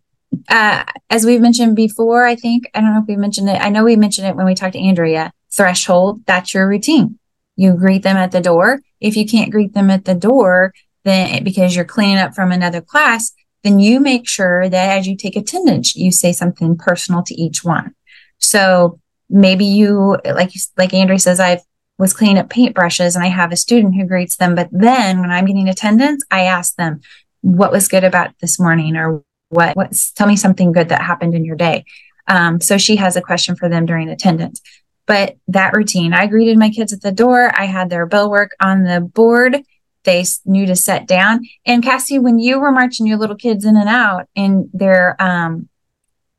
uh, 0.48 0.86
as 1.10 1.26
we've 1.26 1.42
mentioned 1.42 1.76
before, 1.76 2.26
I 2.26 2.36
think, 2.36 2.70
I 2.74 2.82
don't 2.82 2.94
know 2.94 3.02
if 3.02 3.08
we 3.08 3.18
mentioned 3.18 3.50
it. 3.50 3.60
I 3.62 3.70
know 3.70 3.84
we 3.84 3.96
mentioned 3.96 4.28
it 4.28 4.36
when 4.36 4.46
we 4.46 4.56
talked 4.56 4.74
to 4.74 4.80
Andrea. 4.80 5.34
Threshold, 5.52 6.22
that's 6.26 6.54
your 6.54 6.68
routine. 6.68 7.20
You 7.56 7.74
greet 7.74 8.04
them 8.04 8.16
at 8.16 8.32
the 8.32 8.42
door. 8.42 8.80
If 9.02 9.18
you 9.18 9.28
can't 9.28 9.52
greet 9.52 9.74
them 9.74 9.90
at 9.90 10.06
the 10.06 10.16
door, 10.16 10.74
then 11.04 11.44
because 11.44 11.76
you're 11.76 11.86
cleaning 11.86 12.18
up 12.18 12.36
from 12.36 12.52
another 12.52 12.82
class, 12.82 13.34
then 13.64 13.80
you 13.80 14.00
make 14.00 14.28
sure 14.28 14.70
that 14.70 14.98
as 14.98 15.08
you 15.08 15.18
take 15.18 15.36
attendance, 15.36 15.96
you 15.96 16.12
say 16.12 16.32
something 16.32 16.78
personal 16.78 17.24
to 17.24 17.36
each 17.36 17.64
one. 17.64 17.96
So 18.38 19.00
maybe 19.30 19.66
you, 19.66 20.18
like, 20.26 20.52
like 20.78 20.94
Andrea 20.94 21.20
says, 21.20 21.40
I 21.40 21.62
was 21.98 22.14
cleaning 22.14 22.38
up 22.38 22.50
paintbrushes 22.50 23.16
and 23.16 23.24
I 23.24 23.28
have 23.28 23.52
a 23.52 23.58
student 23.58 23.96
who 23.96 24.06
greets 24.06 24.38
them. 24.38 24.56
But 24.56 24.70
then 24.72 25.20
when 25.20 25.32
I'm 25.32 25.46
getting 25.46 25.68
attendance, 25.68 26.24
I 26.32 26.44
ask 26.44 26.76
them, 26.76 27.02
what 27.42 27.72
was 27.72 27.88
good 27.88 28.04
about 28.04 28.32
this 28.40 28.60
morning 28.60 28.96
or 28.96 29.24
what, 29.50 29.76
what's, 29.76 30.12
tell 30.12 30.28
me 30.28 30.36
something 30.36 30.72
good 30.72 30.90
that 30.90 31.02
happened 31.02 31.36
in 31.36 31.46
your 31.46 31.56
day. 31.56 31.86
Um, 32.28 32.62
so 32.62 32.78
she 32.78 32.96
has 32.98 33.16
a 33.16 33.22
question 33.22 33.56
for 33.56 33.68
them 33.68 33.86
during 33.86 34.10
attendance. 34.10 34.62
But 35.06 35.38
that 35.48 35.74
routine, 35.74 36.14
I 36.14 36.28
greeted 36.28 36.58
my 36.58 36.70
kids 36.70 36.94
at 36.94 37.02
the 37.02 37.12
door. 37.12 37.52
I 37.54 37.66
had 37.66 37.90
their 37.90 38.06
bell 38.06 38.30
work 38.30 38.56
on 38.62 38.84
the 38.84 39.02
board. 39.02 39.64
They 40.04 40.24
knew 40.46 40.66
to 40.68 40.76
set 40.76 41.08
down. 41.08 41.46
And 41.66 41.84
Cassie, 41.84 42.20
when 42.20 42.40
you 42.40 42.60
were 42.60 42.72
marching 42.72 43.08
your 43.08 43.18
little 43.18 43.36
kids 43.36 43.66
in 43.66 43.76
and 43.76 43.90
out 43.90 44.30
in 44.36 44.70
their 44.74 45.22
um, 45.22 45.68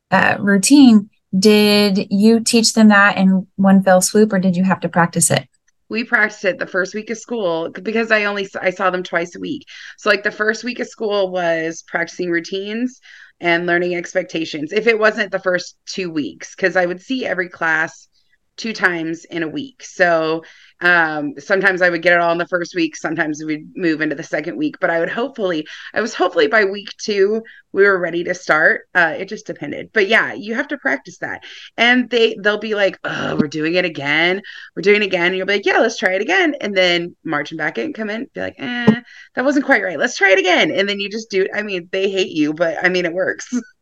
uh, 0.09 0.37
routine, 0.39 1.10
did 1.37 2.07
you 2.11 2.39
teach 2.41 2.73
them 2.73 2.89
that 2.89 3.17
in 3.17 3.47
one 3.55 3.83
fell 3.83 4.01
swoop, 4.01 4.33
or 4.33 4.39
did 4.39 4.55
you 4.55 4.63
have 4.63 4.81
to 4.81 4.89
practice 4.89 5.31
it? 5.31 5.47
we 5.91 6.05
practiced 6.05 6.45
it 6.45 6.57
the 6.57 6.65
first 6.65 6.95
week 6.95 7.09
of 7.09 7.17
school 7.17 7.69
because 7.69 8.11
I 8.11 8.23
only 8.23 8.47
I 8.61 8.69
saw 8.69 8.89
them 8.89 9.03
twice 9.03 9.35
a 9.35 9.41
week. 9.41 9.65
So 9.97 10.09
like 10.09 10.23
the 10.23 10.31
first 10.31 10.63
week 10.63 10.79
of 10.79 10.87
school 10.87 11.29
was 11.29 11.83
practicing 11.85 12.31
routines 12.31 13.01
and 13.41 13.65
learning 13.67 13.95
expectations. 13.95 14.71
If 14.71 14.87
it 14.87 14.97
wasn't 14.97 15.33
the 15.33 15.39
first 15.39 15.75
2 15.87 16.09
weeks 16.09 16.55
cuz 16.55 16.77
I 16.77 16.85
would 16.85 17.01
see 17.01 17.25
every 17.25 17.49
class 17.49 18.07
two 18.55 18.71
times 18.71 19.25
in 19.25 19.43
a 19.43 19.49
week. 19.49 19.83
So 19.83 20.43
um, 20.81 21.33
sometimes 21.39 21.81
I 21.81 21.89
would 21.89 22.01
get 22.01 22.13
it 22.13 22.19
all 22.19 22.31
in 22.31 22.37
the 22.37 22.47
first 22.47 22.75
week. 22.75 22.95
Sometimes 22.95 23.43
we'd 23.43 23.75
move 23.75 24.01
into 24.01 24.15
the 24.15 24.23
second 24.23 24.57
week, 24.57 24.77
but 24.79 24.89
I 24.89 24.99
would 24.99 25.09
hopefully, 25.09 25.67
I 25.93 26.01
was 26.01 26.13
hopefully 26.13 26.47
by 26.47 26.65
week 26.65 26.89
two, 26.97 27.43
we 27.71 27.83
were 27.83 27.99
ready 27.99 28.23
to 28.25 28.33
start. 28.33 28.81
Uh, 28.93 29.15
it 29.17 29.29
just 29.29 29.45
depended, 29.45 29.91
but 29.93 30.07
yeah, 30.07 30.33
you 30.33 30.55
have 30.55 30.67
to 30.69 30.77
practice 30.77 31.19
that. 31.19 31.43
And 31.77 32.09
they, 32.09 32.35
they'll 32.41 32.57
be 32.57 32.75
like, 32.75 32.99
oh, 33.03 33.35
we're 33.35 33.47
doing 33.47 33.75
it 33.75 33.85
again. 33.85 34.41
We're 34.75 34.81
doing 34.81 35.01
it 35.01 35.05
again. 35.05 35.27
And 35.27 35.37
you'll 35.37 35.47
be 35.47 35.53
like, 35.53 35.65
yeah, 35.65 35.79
let's 35.79 35.97
try 35.97 36.13
it 36.13 36.21
again. 36.21 36.55
And 36.61 36.75
then 36.75 37.15
marching 37.23 37.57
back 37.57 37.77
in, 37.77 37.93
come 37.93 38.09
in, 38.09 38.27
be 38.33 38.41
like, 38.41 38.55
eh, 38.57 39.01
that 39.35 39.45
wasn't 39.45 39.65
quite 39.65 39.83
right. 39.83 39.99
Let's 39.99 40.17
try 40.17 40.31
it 40.31 40.39
again. 40.39 40.71
And 40.71 40.89
then 40.89 40.99
you 40.99 41.09
just 41.09 41.29
do, 41.29 41.43
it. 41.43 41.51
I 41.53 41.61
mean, 41.61 41.87
they 41.91 42.09
hate 42.09 42.31
you, 42.31 42.53
but 42.53 42.83
I 42.83 42.89
mean, 42.89 43.05
it 43.05 43.13
works. 43.13 43.53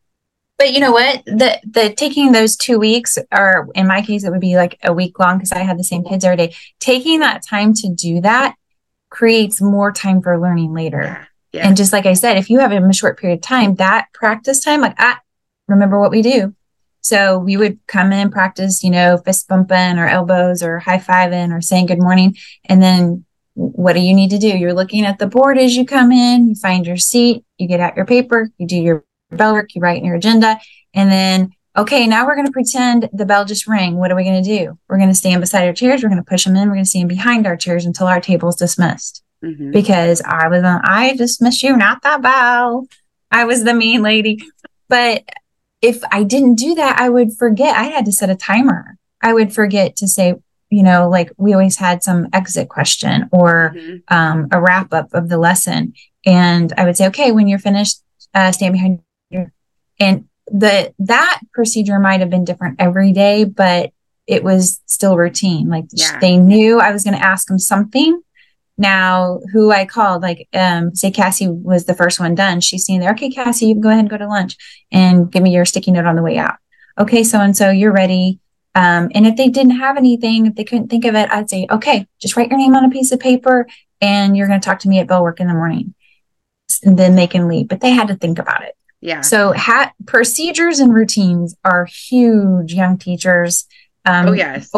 but 0.59 0.73
you 0.73 0.81
know 0.81 0.91
what? 0.91 1.23
The 1.25 1.59
the 1.63 1.93
taking 1.95 2.33
those 2.33 2.57
two 2.57 2.77
weeks 2.77 3.17
or 3.31 3.69
in 3.73 3.87
my 3.87 4.01
case 4.01 4.25
it 4.25 4.29
would 4.29 4.41
be 4.41 4.57
like 4.57 4.77
a 4.83 4.93
week 4.93 5.17
long 5.17 5.37
because 5.37 5.53
i 5.53 5.59
had 5.59 5.79
the 5.79 5.83
same 5.83 6.03
kids 6.03 6.25
every 6.25 6.37
day. 6.37 6.55
Taking 6.79 7.21
that 7.21 7.43
time 7.43 7.73
to 7.75 7.89
do 7.89 8.21
that 8.21 8.55
creates 9.09 9.61
more 9.61 9.91
time 9.91 10.21
for 10.21 10.39
learning 10.39 10.73
later. 10.73 11.27
Yeah. 11.53 11.67
and 11.67 11.75
just 11.75 11.93
like 11.93 12.05
i 12.05 12.13
said 12.13 12.37
if 12.37 12.51
you 12.51 12.59
have 12.59 12.71
a 12.71 12.93
short 12.93 13.17
period 13.17 13.37
of 13.37 13.41
time 13.41 13.73
that 13.75 14.13
practice 14.13 14.59
time 14.59 14.81
like 14.81 14.93
ah 14.99 15.19
remember 15.67 15.99
what 15.99 16.11
we 16.11 16.21
do. 16.21 16.53
So 17.01 17.39
we 17.39 17.55
would 17.55 17.79
come 17.87 18.11
in 18.11 18.19
and 18.19 18.31
practice 18.31 18.83
you 18.83 18.91
know 18.91 19.17
fist 19.17 19.47
bumping 19.47 19.97
or 19.97 20.07
elbows 20.07 20.61
or 20.61 20.79
high-fiving 20.79 21.55
or 21.55 21.61
saying 21.61 21.85
good 21.85 22.01
morning. 22.01 22.35
And 22.65 22.83
then 22.83 23.25
what 23.53 23.93
do 23.93 23.99
you 24.01 24.13
need 24.13 24.29
to 24.31 24.37
do? 24.37 24.57
You're 24.57 24.73
looking 24.73 25.05
at 25.05 25.19
the 25.19 25.27
board 25.27 25.57
as 25.57 25.75
you 25.75 25.85
come 25.85 26.11
in. 26.11 26.49
You 26.49 26.55
find 26.55 26.85
your 26.85 26.97
seat. 26.97 27.45
You 27.57 27.67
get 27.67 27.79
out 27.79 27.95
your 27.95 28.05
paper. 28.05 28.49
You 28.57 28.67
do 28.67 28.77
your 28.77 29.05
bell 29.31 29.53
work, 29.53 29.73
you 29.75 29.81
write 29.81 29.99
in 29.99 30.05
your 30.05 30.15
agenda, 30.15 30.59
and 30.93 31.11
then 31.11 31.51
okay, 31.77 32.07
now 32.07 32.25
we're 32.25 32.35
going 32.35 32.47
to 32.47 32.51
pretend 32.51 33.09
the 33.13 33.25
bell 33.25 33.45
just 33.45 33.67
rang. 33.67 33.95
What 33.95 34.11
are 34.11 34.15
we 34.15 34.23
going 34.23 34.43
to 34.43 34.57
do? 34.57 34.77
We're 34.87 34.97
going 34.97 35.09
to 35.09 35.15
stand 35.15 35.39
beside 35.41 35.65
our 35.65 35.73
chairs. 35.73 36.03
We're 36.03 36.09
going 36.09 36.23
to 36.23 36.29
push 36.29 36.43
them 36.43 36.55
in. 36.55 36.67
We're 36.67 36.75
going 36.75 36.83
to 36.83 36.89
stand 36.89 37.09
behind 37.09 37.47
our 37.47 37.55
chairs 37.55 37.85
until 37.85 38.07
our 38.07 38.19
table 38.19 38.49
is 38.49 38.55
dismissed. 38.55 39.23
Mm-hmm. 39.43 39.71
Because 39.71 40.21
I 40.25 40.49
was 40.49 40.63
on, 40.63 40.81
I 40.83 41.15
dismissed 41.15 41.63
you, 41.63 41.77
not 41.77 42.01
that 42.01 42.21
bell. 42.21 42.87
I 43.31 43.45
was 43.45 43.63
the 43.63 43.73
mean 43.73 44.01
lady. 44.01 44.39
But 44.89 45.23
if 45.81 46.03
I 46.11 46.23
didn't 46.23 46.55
do 46.55 46.75
that, 46.75 46.99
I 46.99 47.07
would 47.07 47.37
forget. 47.37 47.75
I 47.75 47.83
had 47.83 48.05
to 48.05 48.11
set 48.11 48.29
a 48.29 48.35
timer. 48.35 48.97
I 49.21 49.33
would 49.33 49.53
forget 49.53 49.95
to 49.97 50.07
say, 50.07 50.33
you 50.69 50.83
know, 50.83 51.09
like 51.09 51.31
we 51.37 51.53
always 51.53 51.77
had 51.77 52.03
some 52.03 52.27
exit 52.33 52.67
question 52.67 53.29
or 53.31 53.73
mm-hmm. 53.75 54.13
um, 54.13 54.47
a 54.51 54.59
wrap 54.59 54.93
up 54.93 55.13
of 55.13 55.29
the 55.29 55.37
lesson. 55.37 55.93
And 56.25 56.73
I 56.77 56.83
would 56.83 56.97
say, 56.97 57.07
okay, 57.07 57.31
when 57.31 57.47
you're 57.47 57.59
finished, 57.59 58.01
uh, 58.33 58.51
stand 58.51 58.73
behind 58.73 58.99
and 59.99 60.25
the 60.47 60.93
that 60.99 61.41
procedure 61.53 61.99
might 61.99 62.21
have 62.21 62.29
been 62.29 62.45
different 62.45 62.79
every 62.79 63.11
day, 63.11 63.43
but 63.43 63.91
it 64.27 64.43
was 64.43 64.81
still 64.85 65.17
routine. 65.17 65.69
Like 65.69 65.85
yeah. 65.91 66.19
they 66.19 66.37
knew 66.37 66.79
I 66.79 66.91
was 66.91 67.03
going 67.03 67.17
to 67.17 67.25
ask 67.25 67.47
them 67.47 67.59
something. 67.59 68.21
Now, 68.77 69.41
who 69.51 69.71
I 69.71 69.85
called, 69.85 70.21
like, 70.21 70.47
um, 70.53 70.95
say 70.95 71.11
Cassie 71.11 71.49
was 71.49 71.83
the 71.85 71.93
first 71.93 72.17
one 72.17 72.33
done. 72.33 72.61
She's 72.61 72.85
seen 72.85 73.01
there. 73.01 73.11
Okay, 73.11 73.29
Cassie, 73.29 73.65
you 73.65 73.73
can 73.73 73.81
go 73.81 73.89
ahead 73.89 73.99
and 73.99 74.09
go 74.09 74.17
to 74.17 74.27
lunch 74.27 74.55
and 74.89 75.29
give 75.29 75.43
me 75.43 75.53
your 75.53 75.65
sticky 75.65 75.91
note 75.91 76.05
on 76.05 76.15
the 76.15 76.21
way 76.21 76.37
out. 76.37 76.55
Okay, 76.97 77.23
so 77.25 77.41
and 77.41 77.57
so, 77.57 77.71
you're 77.71 77.91
ready. 77.91 78.39
Um, 78.75 79.09
and 79.13 79.27
if 79.27 79.35
they 79.35 79.49
didn't 79.49 79.77
have 79.77 79.97
anything, 79.97 80.45
if 80.45 80.55
they 80.55 80.63
couldn't 80.63 80.87
think 80.87 81.03
of 81.03 81.15
it, 81.15 81.29
I'd 81.29 81.49
say, 81.49 81.67
okay, 81.69 82.07
just 82.21 82.37
write 82.37 82.49
your 82.49 82.57
name 82.57 82.75
on 82.75 82.85
a 82.85 82.89
piece 82.89 83.11
of 83.11 83.19
paper 83.19 83.67
and 83.99 84.37
you're 84.37 84.47
going 84.47 84.61
to 84.61 84.65
talk 84.65 84.79
to 84.79 84.89
me 84.89 84.99
at 84.99 85.07
bell 85.07 85.23
work 85.23 85.41
in 85.41 85.47
the 85.47 85.53
morning. 85.53 85.93
And 86.83 86.97
then 86.97 87.15
they 87.15 87.27
can 87.27 87.49
leave. 87.49 87.67
But 87.67 87.81
they 87.81 87.91
had 87.91 88.07
to 88.07 88.15
think 88.15 88.39
about 88.39 88.63
it. 88.63 88.75
Yeah. 89.01 89.21
So 89.21 89.53
ha- 89.53 89.93
procedures 90.05 90.79
and 90.79 90.93
routines 90.93 91.55
are 91.63 91.85
huge, 91.85 92.73
young 92.73 92.97
teachers. 92.97 93.65
Um, 94.05 94.29
oh 94.29 94.31
yes. 94.33 94.71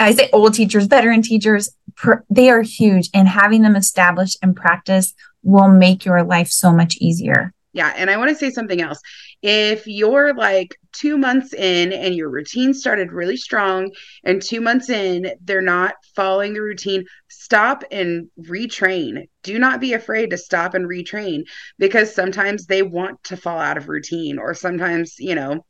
I 0.00 0.12
say 0.12 0.30
old 0.32 0.54
teachers, 0.54 0.86
veteran 0.86 1.22
teachers, 1.22 1.70
per- 1.96 2.24
they 2.30 2.48
are 2.48 2.62
huge, 2.62 3.10
and 3.12 3.28
having 3.28 3.62
them 3.62 3.76
established 3.76 4.38
and 4.42 4.56
practice 4.56 5.12
will 5.42 5.68
make 5.68 6.04
your 6.04 6.22
life 6.22 6.48
so 6.48 6.72
much 6.72 6.96
easier. 6.96 7.52
Yeah. 7.76 7.92
And 7.94 8.08
I 8.08 8.16
want 8.16 8.30
to 8.30 8.34
say 8.34 8.50
something 8.50 8.80
else. 8.80 8.98
If 9.42 9.86
you're 9.86 10.32
like 10.34 10.74
two 10.92 11.18
months 11.18 11.52
in 11.52 11.92
and 11.92 12.14
your 12.14 12.30
routine 12.30 12.72
started 12.72 13.12
really 13.12 13.36
strong, 13.36 13.92
and 14.24 14.40
two 14.40 14.62
months 14.62 14.88
in, 14.88 15.30
they're 15.44 15.60
not 15.60 15.92
following 16.14 16.54
the 16.54 16.62
routine, 16.62 17.04
stop 17.28 17.84
and 17.90 18.28
retrain. 18.40 19.28
Do 19.42 19.58
not 19.58 19.82
be 19.82 19.92
afraid 19.92 20.30
to 20.30 20.38
stop 20.38 20.72
and 20.72 20.88
retrain 20.88 21.42
because 21.78 22.14
sometimes 22.14 22.64
they 22.64 22.82
want 22.82 23.22
to 23.24 23.36
fall 23.36 23.58
out 23.58 23.76
of 23.76 23.90
routine, 23.90 24.38
or 24.38 24.54
sometimes, 24.54 25.16
you 25.18 25.34
know, 25.34 25.66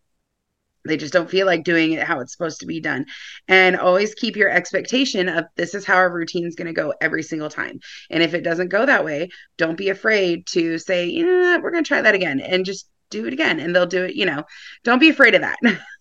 they 0.87 0.97
just 0.97 1.13
don't 1.13 1.31
feel 1.31 1.47
like 1.47 1.65
doing 1.65 1.93
it 1.93 2.03
how 2.03 2.21
it's 2.21 2.33
supposed 2.33 2.61
to 2.61 2.67
be 2.67 2.81
done. 2.81 3.07
And 3.49 3.77
always 3.77 4.15
keep 4.15 4.37
your 4.37 4.51
expectation 4.51 5.29
of 5.29 5.45
this 5.57 5.75
is 5.75 5.85
how 5.85 5.97
our 5.97 6.13
routine 6.13 6.47
is 6.47 6.55
going 6.55 6.67
to 6.67 6.73
go 6.73 6.95
every 7.01 7.23
single 7.23 7.51
time. 7.51 7.81
And 8.11 8.23
if 8.23 8.35
it 8.35 8.43
doesn't 8.43 8.69
go 8.69 8.87
that 8.87 9.05
way, 9.05 9.29
don't 9.59 9.77
be 9.77 9.89
afraid 9.89 10.47
to 10.49 10.79
say, 10.79 11.07
you 11.07 11.27
yeah, 11.27 11.59
we're 11.59 11.71
going 11.71 11.85
to 11.85 11.89
try 11.89 12.03
that 12.03 12.15
again 12.15 12.41
and 12.41 12.65
just 12.65 12.89
do 13.11 13.27
it 13.27 13.33
again. 13.33 13.61
And 13.61 13.75
they'll 13.75 13.87
do 13.87 14.05
it, 14.05 14.15
you 14.15 14.27
know, 14.27 14.45
don't 14.85 14.99
be 14.99 15.11
afraid 15.11 15.35
of 15.35 15.43
that. 15.43 15.59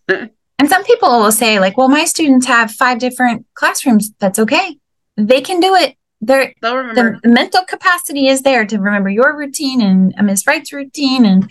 and 0.59 0.69
some 0.69 0.83
people 0.83 1.09
will 1.09 1.31
say, 1.31 1.59
like, 1.59 1.77
well, 1.77 1.89
my 1.89 2.05
students 2.05 2.47
have 2.47 2.71
five 2.71 2.99
different 2.99 3.45
classrooms. 3.53 4.11
That's 4.19 4.39
okay. 4.39 4.77
They 5.17 5.41
can 5.41 5.59
do 5.59 5.75
it. 5.75 5.95
They're, 6.21 6.53
They'll 6.61 6.77
remember. 6.77 7.19
The 7.21 7.29
mental 7.29 7.63
capacity 7.65 8.27
is 8.27 8.41
there 8.41 8.65
to 8.65 8.79
remember 8.79 9.09
your 9.09 9.37
routine 9.37 9.81
and 9.81 10.13
Miss 10.25 10.47
Wright's 10.47 10.73
routine 10.73 11.25
and 11.25 11.49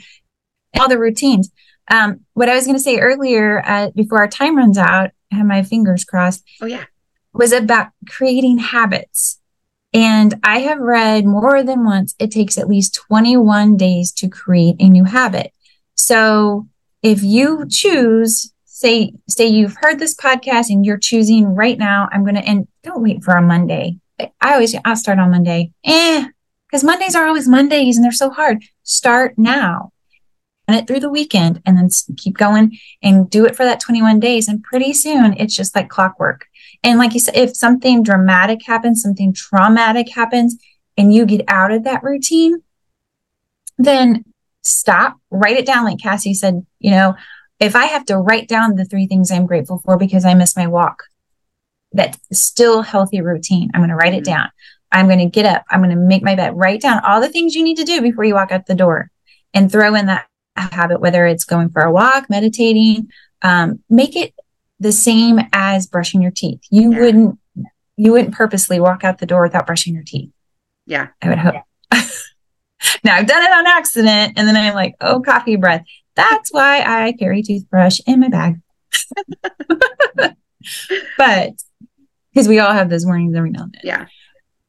all 0.78 0.88
the 0.88 0.98
routines 0.98 1.50
um, 1.88 2.20
what 2.32 2.48
I 2.48 2.54
was 2.54 2.64
going 2.64 2.76
to 2.76 2.82
say 2.82 2.98
earlier, 2.98 3.62
uh, 3.64 3.90
before 3.94 4.18
our 4.18 4.28
time 4.28 4.56
runs 4.56 4.78
out, 4.78 5.10
I 5.32 5.36
have 5.36 5.46
my 5.46 5.62
fingers 5.62 6.04
crossed. 6.04 6.44
Oh, 6.60 6.66
yeah. 6.66 6.84
Was 7.32 7.52
about 7.52 7.88
creating 8.08 8.58
habits. 8.58 9.40
And 9.92 10.34
I 10.42 10.60
have 10.60 10.78
read 10.78 11.24
more 11.24 11.62
than 11.62 11.84
once, 11.84 12.14
it 12.18 12.30
takes 12.30 12.58
at 12.58 12.68
least 12.68 12.94
21 12.94 13.76
days 13.76 14.12
to 14.12 14.28
create 14.28 14.76
a 14.80 14.88
new 14.88 15.04
habit. 15.04 15.52
So 15.94 16.68
if 17.02 17.22
you 17.22 17.66
choose, 17.68 18.52
say, 18.64 19.14
say 19.28 19.46
you've 19.46 19.76
heard 19.80 19.98
this 19.98 20.16
podcast 20.16 20.70
and 20.70 20.84
you're 20.84 20.98
choosing 20.98 21.54
right 21.54 21.78
now, 21.78 22.08
I'm 22.10 22.24
going 22.24 22.34
to, 22.34 22.44
and 22.44 22.66
don't 22.82 23.02
wait 23.02 23.22
for 23.22 23.34
a 23.34 23.42
Monday. 23.42 23.98
I 24.18 24.54
always, 24.54 24.74
I'll 24.84 24.96
start 24.96 25.18
on 25.18 25.30
Monday. 25.30 25.70
Eh, 25.84 26.26
because 26.66 26.82
Mondays 26.82 27.14
are 27.14 27.26
always 27.26 27.46
Mondays 27.46 27.96
and 27.96 28.04
they're 28.04 28.10
so 28.10 28.30
hard. 28.30 28.64
Start 28.82 29.34
now 29.36 29.92
it 30.68 30.86
through 30.86 31.00
the 31.00 31.10
weekend 31.10 31.60
and 31.66 31.76
then 31.76 31.88
keep 32.16 32.38
going 32.38 32.78
and 33.02 33.28
do 33.28 33.44
it 33.44 33.54
for 33.54 33.64
that 33.64 33.80
21 33.80 34.20
days. 34.20 34.48
And 34.48 34.62
pretty 34.62 34.92
soon 34.92 35.34
it's 35.34 35.54
just 35.54 35.74
like 35.74 35.90
clockwork. 35.90 36.46
And 36.82 36.98
like 36.98 37.14
you 37.14 37.20
said, 37.20 37.36
if 37.36 37.56
something 37.56 38.02
dramatic 38.02 38.64
happens, 38.64 39.02
something 39.02 39.32
traumatic 39.32 40.08
happens, 40.14 40.56
and 40.96 41.12
you 41.12 41.26
get 41.26 41.44
out 41.48 41.72
of 41.72 41.84
that 41.84 42.02
routine, 42.02 42.62
then 43.78 44.24
stop, 44.62 45.16
write 45.30 45.56
it 45.56 45.66
down. 45.66 45.84
Like 45.84 45.98
Cassie 45.98 46.34
said, 46.34 46.64
you 46.78 46.90
know, 46.90 47.14
if 47.60 47.74
I 47.74 47.86
have 47.86 48.04
to 48.06 48.18
write 48.18 48.48
down 48.48 48.76
the 48.76 48.84
three 48.84 49.06
things 49.06 49.30
I'm 49.30 49.46
grateful 49.46 49.80
for 49.84 49.96
because 49.96 50.24
I 50.24 50.34
missed 50.34 50.56
my 50.56 50.66
walk, 50.66 51.04
that's 51.92 52.18
still 52.32 52.82
healthy 52.82 53.20
routine. 53.20 53.70
I'm 53.72 53.80
going 53.80 53.90
to 53.90 53.96
write 53.96 54.12
mm-hmm. 54.12 54.18
it 54.18 54.24
down. 54.24 54.50
I'm 54.92 55.06
going 55.06 55.18
to 55.18 55.26
get 55.26 55.46
up. 55.46 55.64
I'm 55.70 55.80
going 55.80 55.90
to 55.90 55.96
make 55.96 56.22
my 56.22 56.34
bed. 56.34 56.56
Write 56.56 56.80
down 56.80 57.00
all 57.04 57.20
the 57.20 57.28
things 57.28 57.54
you 57.54 57.64
need 57.64 57.78
to 57.78 57.84
do 57.84 58.00
before 58.00 58.24
you 58.24 58.34
walk 58.34 58.52
out 58.52 58.66
the 58.66 58.74
door 58.74 59.10
and 59.52 59.70
throw 59.70 59.94
in 59.94 60.06
that 60.06 60.26
habit, 60.56 61.00
whether 61.00 61.26
it's 61.26 61.44
going 61.44 61.70
for 61.70 61.82
a 61.82 61.92
walk, 61.92 62.28
meditating, 62.30 63.08
um, 63.42 63.82
make 63.88 64.16
it 64.16 64.34
the 64.80 64.92
same 64.92 65.40
as 65.52 65.86
brushing 65.86 66.22
your 66.22 66.30
teeth. 66.30 66.60
You 66.70 66.92
yeah. 66.92 67.00
wouldn't, 67.00 67.38
you 67.96 68.12
wouldn't 68.12 68.34
purposely 68.34 68.80
walk 68.80 69.04
out 69.04 69.18
the 69.18 69.26
door 69.26 69.42
without 69.42 69.66
brushing 69.66 69.94
your 69.94 70.04
teeth. 70.04 70.30
Yeah. 70.86 71.08
I 71.22 71.28
would 71.28 71.38
hope. 71.38 71.54
Yeah. 71.92 72.06
now 73.04 73.16
I've 73.16 73.26
done 73.26 73.42
it 73.42 73.52
on 73.52 73.66
accident 73.66 74.34
and 74.36 74.46
then 74.46 74.56
I'm 74.56 74.74
like, 74.74 74.94
oh, 75.00 75.20
coffee 75.20 75.56
breath. 75.56 75.84
That's 76.16 76.52
why 76.52 76.82
I 76.82 77.12
carry 77.12 77.42
toothbrush 77.42 78.00
in 78.06 78.20
my 78.20 78.28
bag. 78.28 78.60
but 81.18 81.52
because 82.32 82.48
we 82.48 82.58
all 82.58 82.72
have 82.72 82.90
those 82.90 83.06
mornings 83.06 83.34
every 83.34 83.50
now 83.50 83.64
and 83.64 83.74
then. 83.74 83.80
Yeah. 83.84 84.06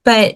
But 0.04 0.36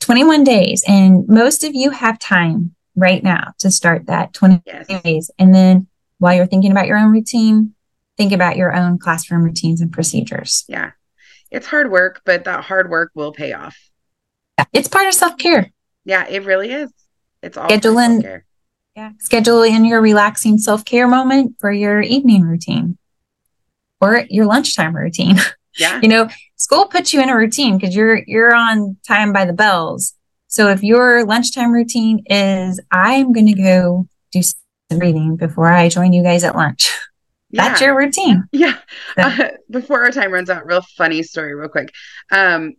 21 0.00 0.44
days, 0.44 0.84
and 0.86 1.26
most 1.28 1.64
of 1.64 1.74
you 1.74 1.90
have 1.90 2.18
time 2.18 2.74
right 2.98 3.22
now 3.22 3.52
to 3.58 3.70
start 3.70 4.06
that 4.06 4.32
20 4.32 4.62
yes. 4.66 4.86
days. 5.02 5.30
And 5.38 5.54
then 5.54 5.86
while 6.18 6.34
you're 6.34 6.46
thinking 6.46 6.70
about 6.70 6.86
your 6.86 6.98
own 6.98 7.12
routine, 7.12 7.74
think 8.16 8.32
about 8.32 8.56
your 8.56 8.74
own 8.74 8.98
classroom 8.98 9.42
routines 9.42 9.80
and 9.80 9.92
procedures. 9.92 10.64
Yeah. 10.68 10.92
It's 11.50 11.66
hard 11.66 11.90
work, 11.90 12.22
but 12.24 12.44
that 12.44 12.64
hard 12.64 12.90
work 12.90 13.12
will 13.14 13.32
pay 13.32 13.52
off. 13.52 13.76
Yeah. 14.58 14.64
It's 14.72 14.88
part 14.88 15.06
of 15.06 15.14
self 15.14 15.38
care. 15.38 15.70
Yeah, 16.04 16.26
it 16.26 16.44
really 16.44 16.70
is. 16.70 16.92
It's 17.42 17.56
all 17.56 17.68
schedule 17.68 17.98
in, 17.98 18.42
yeah, 18.96 19.12
schedule 19.20 19.62
in 19.62 19.84
your 19.84 20.00
relaxing 20.00 20.58
self 20.58 20.84
care 20.84 21.06
moment 21.06 21.56
for 21.60 21.70
your 21.70 22.00
evening 22.00 22.42
routine 22.42 22.98
or 24.00 24.24
your 24.28 24.46
lunchtime 24.46 24.94
routine. 24.94 25.36
Yeah. 25.78 26.00
you 26.02 26.08
know, 26.08 26.28
school 26.56 26.86
puts 26.86 27.14
you 27.14 27.22
in 27.22 27.28
a 27.28 27.36
routine 27.36 27.78
because 27.78 27.94
you're 27.94 28.24
you're 28.26 28.52
on 28.52 28.96
time 29.06 29.32
by 29.32 29.44
the 29.44 29.52
bells. 29.52 30.12
So 30.48 30.68
if 30.68 30.82
your 30.82 31.24
lunchtime 31.24 31.72
routine 31.72 32.24
is 32.26 32.80
I'm 32.90 33.32
going 33.32 33.46
to 33.46 33.62
go 33.62 34.06
do 34.32 34.42
some 34.42 34.98
reading 34.98 35.36
before 35.36 35.68
I 35.68 35.88
join 35.88 36.12
you 36.12 36.22
guys 36.22 36.44
at 36.44 36.56
lunch. 36.56 36.90
Yeah. 37.50 37.68
That's 37.68 37.80
your 37.80 37.96
routine. 37.96 38.44
Yeah. 38.52 38.76
So. 39.16 39.22
Uh, 39.22 39.48
before 39.70 40.04
our 40.04 40.10
time 40.10 40.32
runs 40.32 40.50
out, 40.50 40.66
real 40.66 40.82
funny 40.98 41.22
story, 41.22 41.54
real 41.54 41.70
quick. 41.70 41.94
Um, 42.30 42.74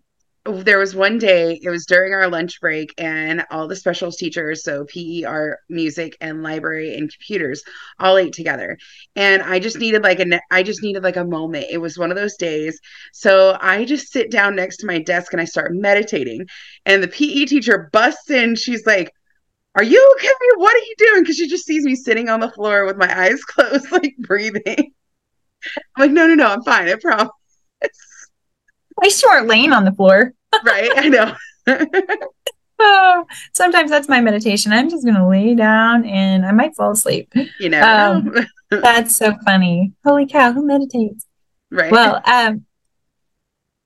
there 0.51 0.79
was 0.79 0.95
one 0.95 1.17
day 1.17 1.59
it 1.62 1.69
was 1.69 1.85
during 1.85 2.13
our 2.13 2.29
lunch 2.29 2.59
break 2.62 2.93
and 2.97 3.45
all 3.51 3.67
the 3.67 3.75
specials 3.75 4.17
teachers 4.17 4.63
so 4.63 4.85
pe 4.85 5.23
art 5.23 5.59
music 5.69 6.17
and 6.21 6.43
library 6.43 6.95
and 6.95 7.12
computers 7.12 7.63
all 7.99 8.17
ate 8.17 8.33
together. 8.33 8.77
And 9.15 9.41
i 9.43 9.59
just 9.59 9.77
needed 9.79 10.03
like 10.03 10.19
a 10.19 10.39
i 10.51 10.63
just 10.63 10.83
needed 10.83 11.03
like 11.03 11.17
a 11.17 11.25
moment. 11.25 11.67
It 11.69 11.79
was 11.79 11.97
one 11.97 12.12
of 12.12 12.17
those 12.17 12.35
days. 12.35 12.79
So 13.13 13.57
i 13.62 13.85
just 13.85 14.12
sit 14.12 14.31
down 14.31 14.55
next 14.55 14.77
to 14.77 14.88
my 14.88 14.99
desk 14.99 15.33
and 15.33 15.41
i 15.41 15.45
start 15.45 15.73
meditating. 15.73 16.45
And 16.85 17.03
the 17.03 17.07
pe 17.07 17.45
teacher 17.45 17.89
busts 17.91 18.29
in. 18.29 18.55
She's 18.55 18.85
like 18.85 19.12
are 19.75 19.83
you 19.83 20.15
okay? 20.17 20.27
What 20.55 20.75
are 20.75 20.79
you 20.79 20.95
doing? 20.97 21.23
Because 21.23 21.38
she 21.38 21.47
just 21.47 21.65
sees 21.65 21.85
me 21.85 21.95
sitting 21.95 22.27
on 22.27 22.39
the 22.39 22.51
floor 22.51 22.85
with 22.85 22.97
my 22.97 23.07
eyes 23.25 23.43
closed 23.43 23.91
like 23.91 24.15
breathing. 24.17 24.93
I'm 25.95 26.01
like 26.01 26.12
no 26.12 26.25
no 26.25 26.35
no 26.35 26.47
i'm 26.47 26.63
fine 26.63 26.88
i 26.88 26.95
promise 26.95 27.29
least 29.03 29.23
you 29.23 29.29
weren't 29.29 29.47
laying 29.47 29.73
on 29.73 29.85
the 29.85 29.91
floor. 29.91 30.33
right. 30.63 30.91
I 30.95 31.09
know. 31.09 31.35
oh, 32.79 33.25
sometimes 33.53 33.91
that's 33.91 34.09
my 34.09 34.21
meditation. 34.21 34.71
I'm 34.71 34.89
just 34.89 35.03
going 35.03 35.15
to 35.15 35.27
lay 35.27 35.55
down 35.55 36.05
and 36.05 36.45
I 36.45 36.51
might 36.51 36.75
fall 36.75 36.91
asleep. 36.91 37.31
You 37.59 37.69
know, 37.69 37.81
um, 37.81 38.35
that's 38.69 39.15
so 39.15 39.35
funny. 39.45 39.93
Holy 40.05 40.25
cow, 40.25 40.53
who 40.53 40.65
meditates? 40.65 41.25
Right. 41.71 41.91
Well, 41.91 42.21
um, 42.25 42.65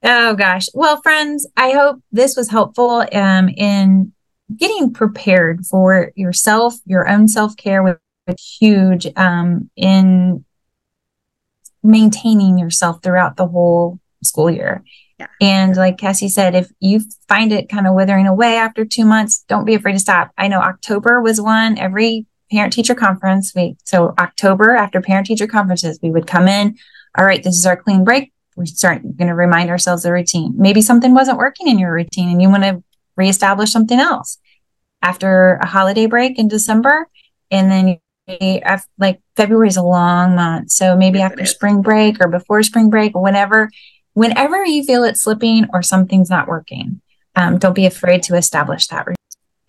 oh 0.03 0.35
gosh. 0.35 0.67
Well, 0.73 1.01
friends, 1.01 1.47
I 1.57 1.71
hope 1.71 2.01
this 2.11 2.37
was 2.37 2.49
helpful 2.49 3.05
um, 3.11 3.49
in 3.49 4.13
getting 4.55 4.93
prepared 4.93 5.65
for 5.65 6.11
yourself, 6.15 6.75
your 6.85 7.07
own 7.09 7.27
self 7.27 7.57
care, 7.57 7.83
with 7.83 7.97
huge 8.39 9.07
um, 9.17 9.69
in 9.75 10.45
maintaining 11.81 12.57
yourself 12.57 13.03
throughout 13.03 13.35
the 13.35 13.47
whole 13.47 13.99
school 14.23 14.49
year. 14.49 14.83
Yeah. 15.39 15.47
And 15.47 15.75
like 15.75 15.97
Cassie 15.97 16.29
said, 16.29 16.55
if 16.55 16.71
you 16.79 17.01
find 17.27 17.51
it 17.51 17.69
kind 17.69 17.87
of 17.87 17.93
withering 17.93 18.27
away 18.27 18.57
after 18.57 18.85
two 18.85 19.05
months, 19.05 19.43
don't 19.47 19.65
be 19.65 19.73
afraid 19.75 19.93
to 19.93 19.99
stop. 19.99 20.31
I 20.37 20.47
know 20.47 20.59
October 20.59 21.21
was 21.21 21.39
one 21.39 21.77
every 21.77 22.25
parent 22.51 22.73
teacher 22.73 22.95
conference 22.95 23.53
week. 23.55 23.77
So 23.85 24.13
October 24.19 24.71
after 24.71 25.01
parent 25.01 25.27
teacher 25.27 25.47
conferences, 25.47 25.99
we 26.01 26.11
would 26.11 26.27
come 26.27 26.47
in. 26.47 26.77
All 27.17 27.25
right, 27.25 27.43
this 27.43 27.55
is 27.55 27.65
our 27.65 27.77
clean 27.77 28.03
break. 28.03 28.31
We 28.55 28.65
start 28.67 29.01
going 29.01 29.27
to 29.27 29.35
remind 29.35 29.69
ourselves 29.69 30.03
the 30.03 30.11
routine. 30.11 30.53
Maybe 30.55 30.81
something 30.81 31.13
wasn't 31.13 31.37
working 31.37 31.67
in 31.67 31.79
your 31.79 31.93
routine 31.93 32.29
and 32.29 32.41
you 32.41 32.49
want 32.49 32.63
to 32.63 32.83
reestablish 33.15 33.71
something 33.71 33.99
else. 33.99 34.37
After 35.01 35.55
a 35.55 35.65
holiday 35.65 36.05
break 36.05 36.39
in 36.39 36.47
December, 36.47 37.07
and 37.51 37.71
then 37.71 37.99
like 38.97 39.21
February 39.35 39.67
is 39.67 39.77
a 39.77 39.83
long 39.83 40.35
month. 40.35 40.71
So 40.71 40.95
maybe 40.95 41.19
yes, 41.19 41.31
after 41.31 41.45
spring 41.45 41.81
break 41.81 42.17
or 42.21 42.27
before 42.27 42.63
spring 42.63 42.89
break, 42.89 43.13
whenever 43.15 43.69
whenever 44.13 44.63
you 44.65 44.83
feel 44.83 45.03
it 45.03 45.17
slipping 45.17 45.67
or 45.73 45.81
something's 45.81 46.29
not 46.29 46.47
working, 46.47 47.01
um, 47.35 47.57
don't 47.57 47.73
be 47.73 47.85
afraid 47.85 48.23
to 48.23 48.35
establish 48.35 48.87
that. 48.87 49.07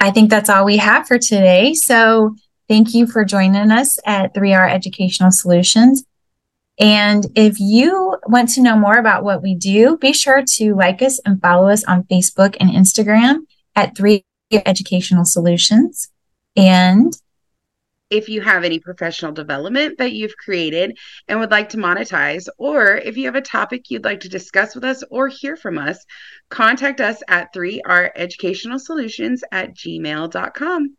I 0.00 0.10
think 0.10 0.30
that's 0.30 0.50
all 0.50 0.64
we 0.64 0.76
have 0.76 1.06
for 1.06 1.18
today. 1.18 1.74
So 1.74 2.36
thank 2.68 2.94
you 2.94 3.06
for 3.06 3.24
joining 3.24 3.70
us 3.70 3.98
at 4.04 4.34
3R 4.34 4.70
Educational 4.70 5.30
Solutions. 5.30 6.04
And 6.78 7.26
if 7.36 7.60
you 7.60 8.16
want 8.26 8.48
to 8.50 8.62
know 8.62 8.76
more 8.76 8.98
about 8.98 9.24
what 9.24 9.42
we 9.42 9.54
do, 9.54 9.96
be 9.96 10.12
sure 10.12 10.42
to 10.56 10.74
like 10.74 11.00
us 11.02 11.20
and 11.24 11.40
follow 11.40 11.68
us 11.68 11.84
on 11.84 12.02
Facebook 12.04 12.56
and 12.60 12.68
Instagram 12.70 13.46
at 13.76 13.94
3R 13.94 14.22
Educational 14.66 15.24
Solutions. 15.24 16.10
And 16.56 17.16
if 18.14 18.28
you 18.28 18.40
have 18.40 18.62
any 18.62 18.78
professional 18.78 19.32
development 19.32 19.98
that 19.98 20.12
you've 20.12 20.36
created 20.36 20.96
and 21.26 21.40
would 21.40 21.50
like 21.50 21.70
to 21.70 21.76
monetize, 21.76 22.46
or 22.58 22.96
if 22.96 23.16
you 23.16 23.26
have 23.26 23.34
a 23.34 23.40
topic 23.40 23.90
you'd 23.90 24.04
like 24.04 24.20
to 24.20 24.28
discuss 24.28 24.74
with 24.74 24.84
us 24.84 25.02
or 25.10 25.26
hear 25.26 25.56
from 25.56 25.78
us, 25.78 26.04
contact 26.48 27.00
us 27.00 27.22
at 27.26 27.52
3R 27.52 28.10
Educational 28.14 28.78
Solutions 28.78 29.42
at 29.50 29.74
gmail.com. 29.74 30.96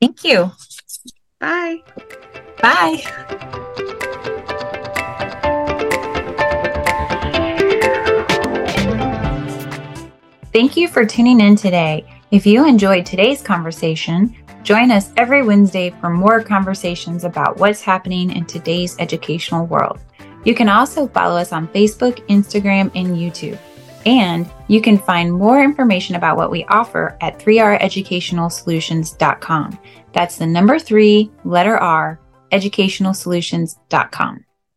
Thank 0.00 0.24
you. 0.24 0.50
Bye. 1.38 1.82
Bye. 2.60 3.02
Thank 10.52 10.76
you 10.76 10.88
for 10.88 11.04
tuning 11.04 11.40
in 11.40 11.54
today. 11.54 12.04
If 12.30 12.44
you 12.44 12.66
enjoyed 12.66 13.06
today's 13.06 13.42
conversation, 13.42 14.34
Join 14.64 14.90
us 14.90 15.12
every 15.18 15.42
Wednesday 15.42 15.94
for 16.00 16.08
more 16.08 16.42
conversations 16.42 17.24
about 17.24 17.58
what's 17.58 17.82
happening 17.82 18.30
in 18.30 18.46
today's 18.46 18.96
educational 18.98 19.66
world. 19.66 20.00
You 20.44 20.54
can 20.54 20.70
also 20.70 21.06
follow 21.06 21.36
us 21.36 21.52
on 21.52 21.68
Facebook, 21.68 22.26
Instagram, 22.28 22.90
and 22.94 23.08
YouTube. 23.08 23.58
And 24.06 24.50
you 24.68 24.80
can 24.80 24.96
find 24.96 25.30
more 25.30 25.62
information 25.62 26.16
about 26.16 26.38
what 26.38 26.50
we 26.50 26.64
offer 26.64 27.18
at 27.20 27.38
3reducationalsolutions.com. 27.38 29.78
That's 30.12 30.36
the 30.36 30.46
number 30.46 30.78
three, 30.78 31.30
letter 31.44 31.76
R, 31.76 32.18
educationalsolutions.com. 32.50 34.43